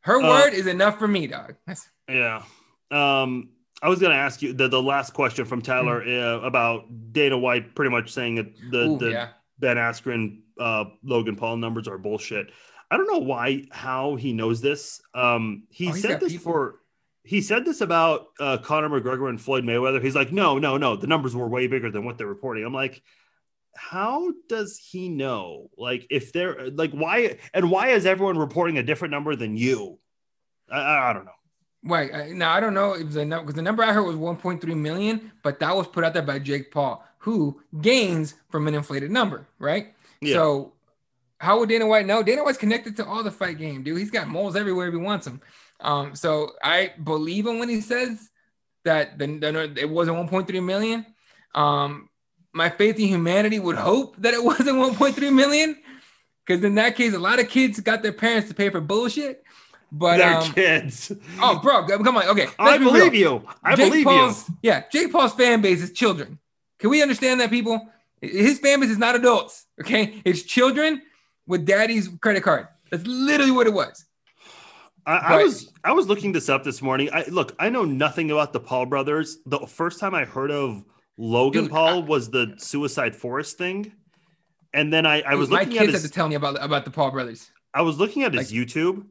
[0.00, 1.54] Her Uh, word is enough for me, dog.
[1.66, 2.42] That's, Yeah.
[2.90, 3.50] Um,
[3.82, 7.38] I was going to ask you the, the last question from Tyler uh, about Dana
[7.38, 11.88] White pretty much saying that the, ooh, the yeah, Ben Askren, uh, Logan Paul numbers
[11.88, 12.50] are bullshit.
[12.90, 15.00] I don't know why, how he knows this.
[15.14, 16.52] Um, he Oh, said this people.
[16.52, 16.80] for,
[17.24, 20.02] he said this about uh, Conor McGregor and Floyd Mayweather.
[20.02, 22.64] He's like, no, no, no, the numbers were way bigger than what they're reporting.
[22.64, 23.02] I'm like,
[23.74, 25.70] how does he know?
[25.76, 29.98] Like, if they're like, why, and why is everyone reporting a different number than you?
[30.70, 31.32] I- I, don't know.
[31.84, 32.30] Right.
[32.30, 35.32] Now I don't know if the number because the number I heard was 1.3 million,
[35.42, 39.48] but that was put out there by Jake Paul, who gains from an inflated number,
[39.58, 39.92] right?
[40.20, 40.34] Yeah.
[40.34, 40.74] So
[41.38, 42.22] how would Dana White know?
[42.22, 43.98] Dana White's connected to all the fight game, dude.
[43.98, 45.40] He's got moles everywhere if he wants them.
[45.80, 48.30] Um, so I believe him when he says
[48.84, 51.04] that the, the it wasn't 1.3 million.
[51.52, 52.08] Um,
[52.52, 55.76] my faith in humanity would hope that it wasn't 1.3 million,
[56.46, 59.42] because in that case, a lot of kids got their parents to pay for bullshit.
[59.94, 61.12] But They're um, kids.
[61.42, 62.26] Oh, bro, come on.
[62.28, 63.44] Okay, I be believe you.
[63.62, 66.38] I Jake believe Paul's, Yeah, Jake Paul's fan base is children.
[66.78, 67.88] Can we understand that, people?
[68.20, 69.66] His fan base is not adults.
[69.80, 71.02] Okay, it's children
[71.46, 72.68] with daddy's credit card.
[72.90, 74.04] That's literally what it was.
[74.36, 75.02] you.
[75.06, 75.42] I, I Right.
[75.44, 77.10] was I was looking this up this morning.
[77.12, 79.38] I look, I know nothing about the Paul brothers.
[79.46, 80.84] The first time I heard of
[81.18, 83.92] Logan Dude, Paul I- was the Suicide Forest thing,
[84.74, 85.80] and then I, I was looking at.
[85.80, 87.50] My kids at had to tell me about about the Paul brothers.
[87.74, 89.06] I was looking at his YouTube,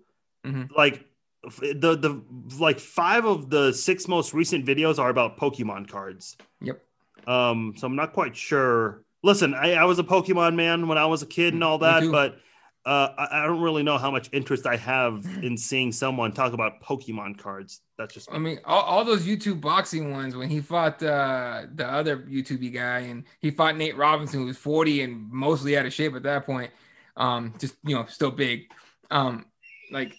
[0.45, 0.70] Mhm.
[0.76, 1.06] like
[1.43, 2.22] the the
[2.60, 6.38] like five of the six most recent videos are about Pokemon cards.
[6.62, 6.82] Yep.
[7.28, 9.04] Um, so I'm not quite sure.
[9.24, 12.04] Listen, I, I was a Pokemon man when I was a kid and all that,
[12.12, 12.39] but
[12.86, 16.53] uh, I, I don't really know how much interest I have in seeing someone talk
[16.53, 17.82] about Pokemon cards.
[17.97, 21.88] That's just I mean, all, all those YouTube boxing ones when he fought uh, the
[21.88, 25.93] other YouTube guy and he fought Nate Robinson, who was 40 and mostly out of
[25.93, 26.71] shape at that point.
[27.17, 28.71] Um, just you know, still big.
[29.11, 29.45] Um,
[29.91, 30.15] like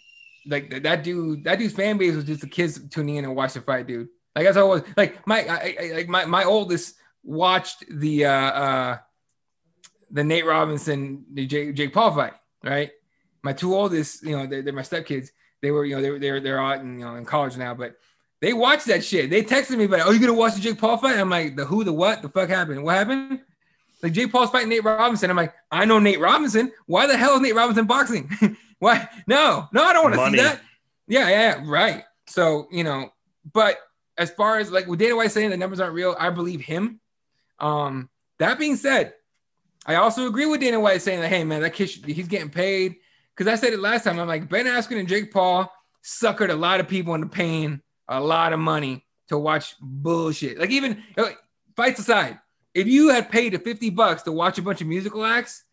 [0.46, 3.34] like th- that dude, that dude's fan base was just the kids tuning in and
[3.34, 4.08] watch the fight, dude.
[4.36, 4.96] Like that's all it was.
[4.96, 6.94] Like my I, I, like my my oldest
[7.24, 8.98] watched the uh uh
[10.10, 12.34] the Nate Robinson, the Jake, Jake Paul fight,
[12.64, 12.90] right?
[13.42, 15.30] My two oldest, you know, they're, they're my stepkids.
[15.60, 17.96] They were, you know, they're they're they're out in you know in college now, but
[18.40, 19.30] they watched that shit.
[19.30, 21.18] They texted me, but oh, you gonna watch the Jake Paul fight?
[21.18, 22.82] I'm like, the who, the what, the fuck happened?
[22.82, 23.40] What happened?
[24.02, 25.30] Like Jake Paul's fighting Nate Robinson.
[25.30, 26.72] I'm like, I know Nate Robinson.
[26.86, 28.30] Why the hell is Nate Robinson boxing?
[28.80, 29.08] Why?
[29.28, 30.60] No, no, I don't want to see that.
[31.06, 32.04] Yeah, yeah, yeah, right.
[32.26, 33.12] So you know,
[33.52, 33.78] but
[34.18, 37.00] as far as like with Dana White saying the numbers aren't real, I believe him.
[37.60, 39.14] Um, that being said,
[39.86, 42.50] I also agree with Dana White saying that, hey man, that kid should, he's getting
[42.50, 42.96] paid.
[43.36, 44.18] Because I said it last time.
[44.18, 45.72] I'm like Ben Askren and Jake Paul
[46.04, 50.58] suckered a lot of people into paying a lot of money to watch bullshit.
[50.58, 51.02] Like even
[51.74, 52.38] fights aside,
[52.74, 55.64] if you had paid a 50 bucks to watch a bunch of musical acts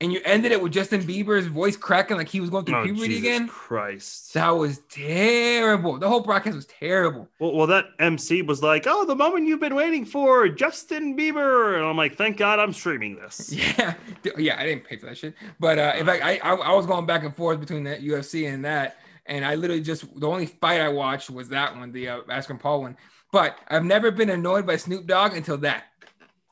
[0.00, 2.84] and you ended it with Justin Bieber's voice cracking like he was going through oh,
[2.84, 4.32] puberty Jesus again, Christ.
[4.32, 5.98] that was terrible.
[5.98, 7.28] The whole broadcast was terrible.
[7.38, 11.76] Well, well, that MC was like, "Oh, the moment you've been waiting for, Justin Bieber,"
[11.76, 13.94] and I'm like, "Thank God, I'm streaming this." Yeah,
[14.36, 15.34] yeah, I didn't pay for that shit.
[15.58, 18.52] But uh, in fact, I, I I was going back and forth between that UFC
[18.52, 18.96] and that,
[19.26, 22.58] and I literally just the only fight I watched was that one, the uh, Askren
[22.58, 22.96] Paul one.
[23.32, 25.84] But I've never been annoyed by Snoop Dogg until that.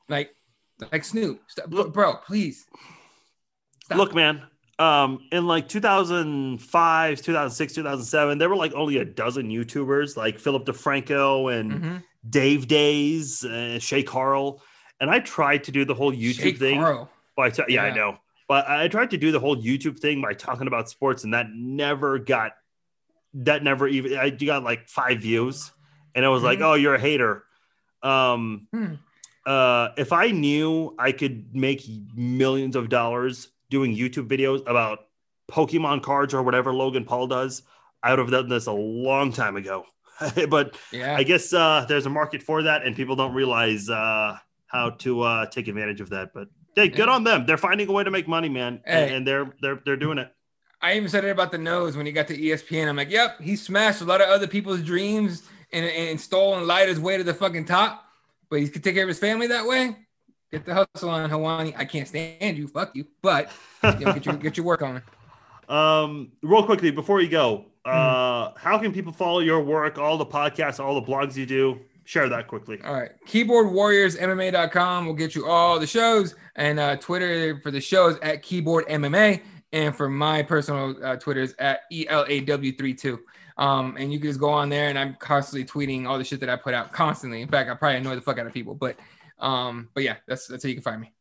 [0.09, 0.35] Like,
[0.93, 2.67] like Snoop, bro, please.
[3.89, 3.97] Stop.
[3.99, 4.43] Look, man,
[4.79, 10.65] um, in like 2005, 2006, 2007, there were like only a dozen YouTubers like Philip
[10.67, 11.97] DeFranco and Mm-hmm.
[12.29, 14.61] Dave Days, uh, Shay Carl.
[15.01, 17.09] And I tried to do the whole YouTube Shay thing Carl.
[17.37, 18.19] by ta- yeah, I know.
[18.49, 21.47] But I tried to do the whole YouTube thing by talking about sports, and that
[21.55, 22.53] never got
[23.35, 25.71] that never even I got like five views,
[26.15, 26.63] and it was like, Mhm.
[26.63, 27.45] oh, you're a hater.
[28.03, 28.95] Um, Hmm.
[29.47, 31.83] uh, if I knew I could make
[32.15, 35.01] millions of dollars doing YouTube videos about
[35.51, 37.63] Pokemon cards or whatever Logan Paul does,
[38.03, 39.85] I would have done this a long time ago.
[40.49, 41.17] but Yeah.
[41.17, 45.23] I guess uh, there's a market for that, and people don't realize uh, how to
[45.23, 46.33] uh, take advantage of that.
[46.35, 47.15] But hey, good Yeah.
[47.15, 47.47] on them.
[47.47, 49.17] They're finding a way to make money, man, and, Hey.
[49.17, 50.33] and they're they're they're doing it.
[50.81, 52.89] I even said it about the nose when he got to ESPN.
[52.89, 55.43] I'm like, yep, he smashed a lot of other people's dreams
[55.73, 58.05] and, and stole and lied his way to the fucking top.
[58.49, 59.97] But he could take care of his family that way.
[60.51, 61.75] Get the hustle on, Helwani.
[61.77, 62.69] I can't stand you.
[62.69, 63.07] Fuck you.
[63.23, 63.51] But
[63.83, 65.03] you know, get your get your work on.
[65.69, 70.25] Um, real quickly before you go, uh, how can people follow your work, all the
[70.25, 71.81] podcasts, all the blogs you do?
[72.05, 72.81] Share that quickly.
[72.83, 73.11] All right.
[73.27, 78.87] KeyboardWarriorsMMA.com will get you all the shows and uh, Twitter for the shows at Keyboard
[78.89, 79.43] MMA.
[79.75, 83.19] And for my personal uh, Twitter is at E ELAW32.
[83.59, 86.41] Um, and you can just go on there and I'm constantly tweeting all the shit
[86.41, 87.43] that I put out constantly.
[87.43, 88.97] In fact, I probably annoy the fuck out of people, but
[89.41, 91.13] um, but yeah, that's that's how you can find me.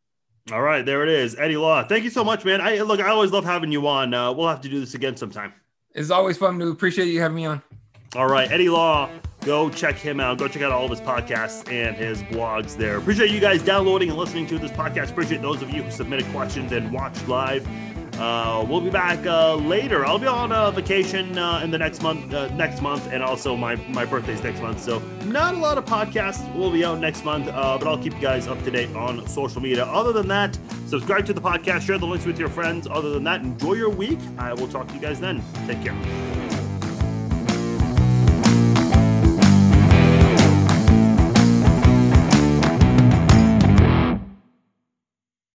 [0.51, 1.83] All right, there it is, Eddie Law.
[1.83, 2.61] Thank you so much, man.
[2.61, 4.13] I look, I always love having you on.
[4.13, 5.53] Uh, we'll have to do this again sometime.
[5.93, 7.61] It's always fun to appreciate you having me on.
[8.15, 9.09] All right, Eddie Law,
[9.41, 10.37] go check him out.
[10.37, 12.97] Go check out all of his podcasts and his blogs there.
[12.97, 15.11] Appreciate you guys downloading and listening to this podcast.
[15.11, 17.67] Appreciate those of you who submitted questions and watched live.
[18.17, 20.05] Uh, we'll be back uh, later.
[20.05, 23.55] I'll be on uh, vacation uh, in the next month, uh, next month, and also
[23.55, 24.81] my my birthday's next month.
[24.81, 28.13] So not a lot of podcasts will be out next month, uh, but I'll keep
[28.13, 29.85] you guys up to date on social media.
[29.85, 30.57] Other than that,
[30.87, 32.87] subscribe to the podcast, share the links with your friends.
[32.89, 34.19] Other than that, enjoy your week.
[34.37, 35.43] I will talk to you guys then.
[35.67, 36.46] Take care.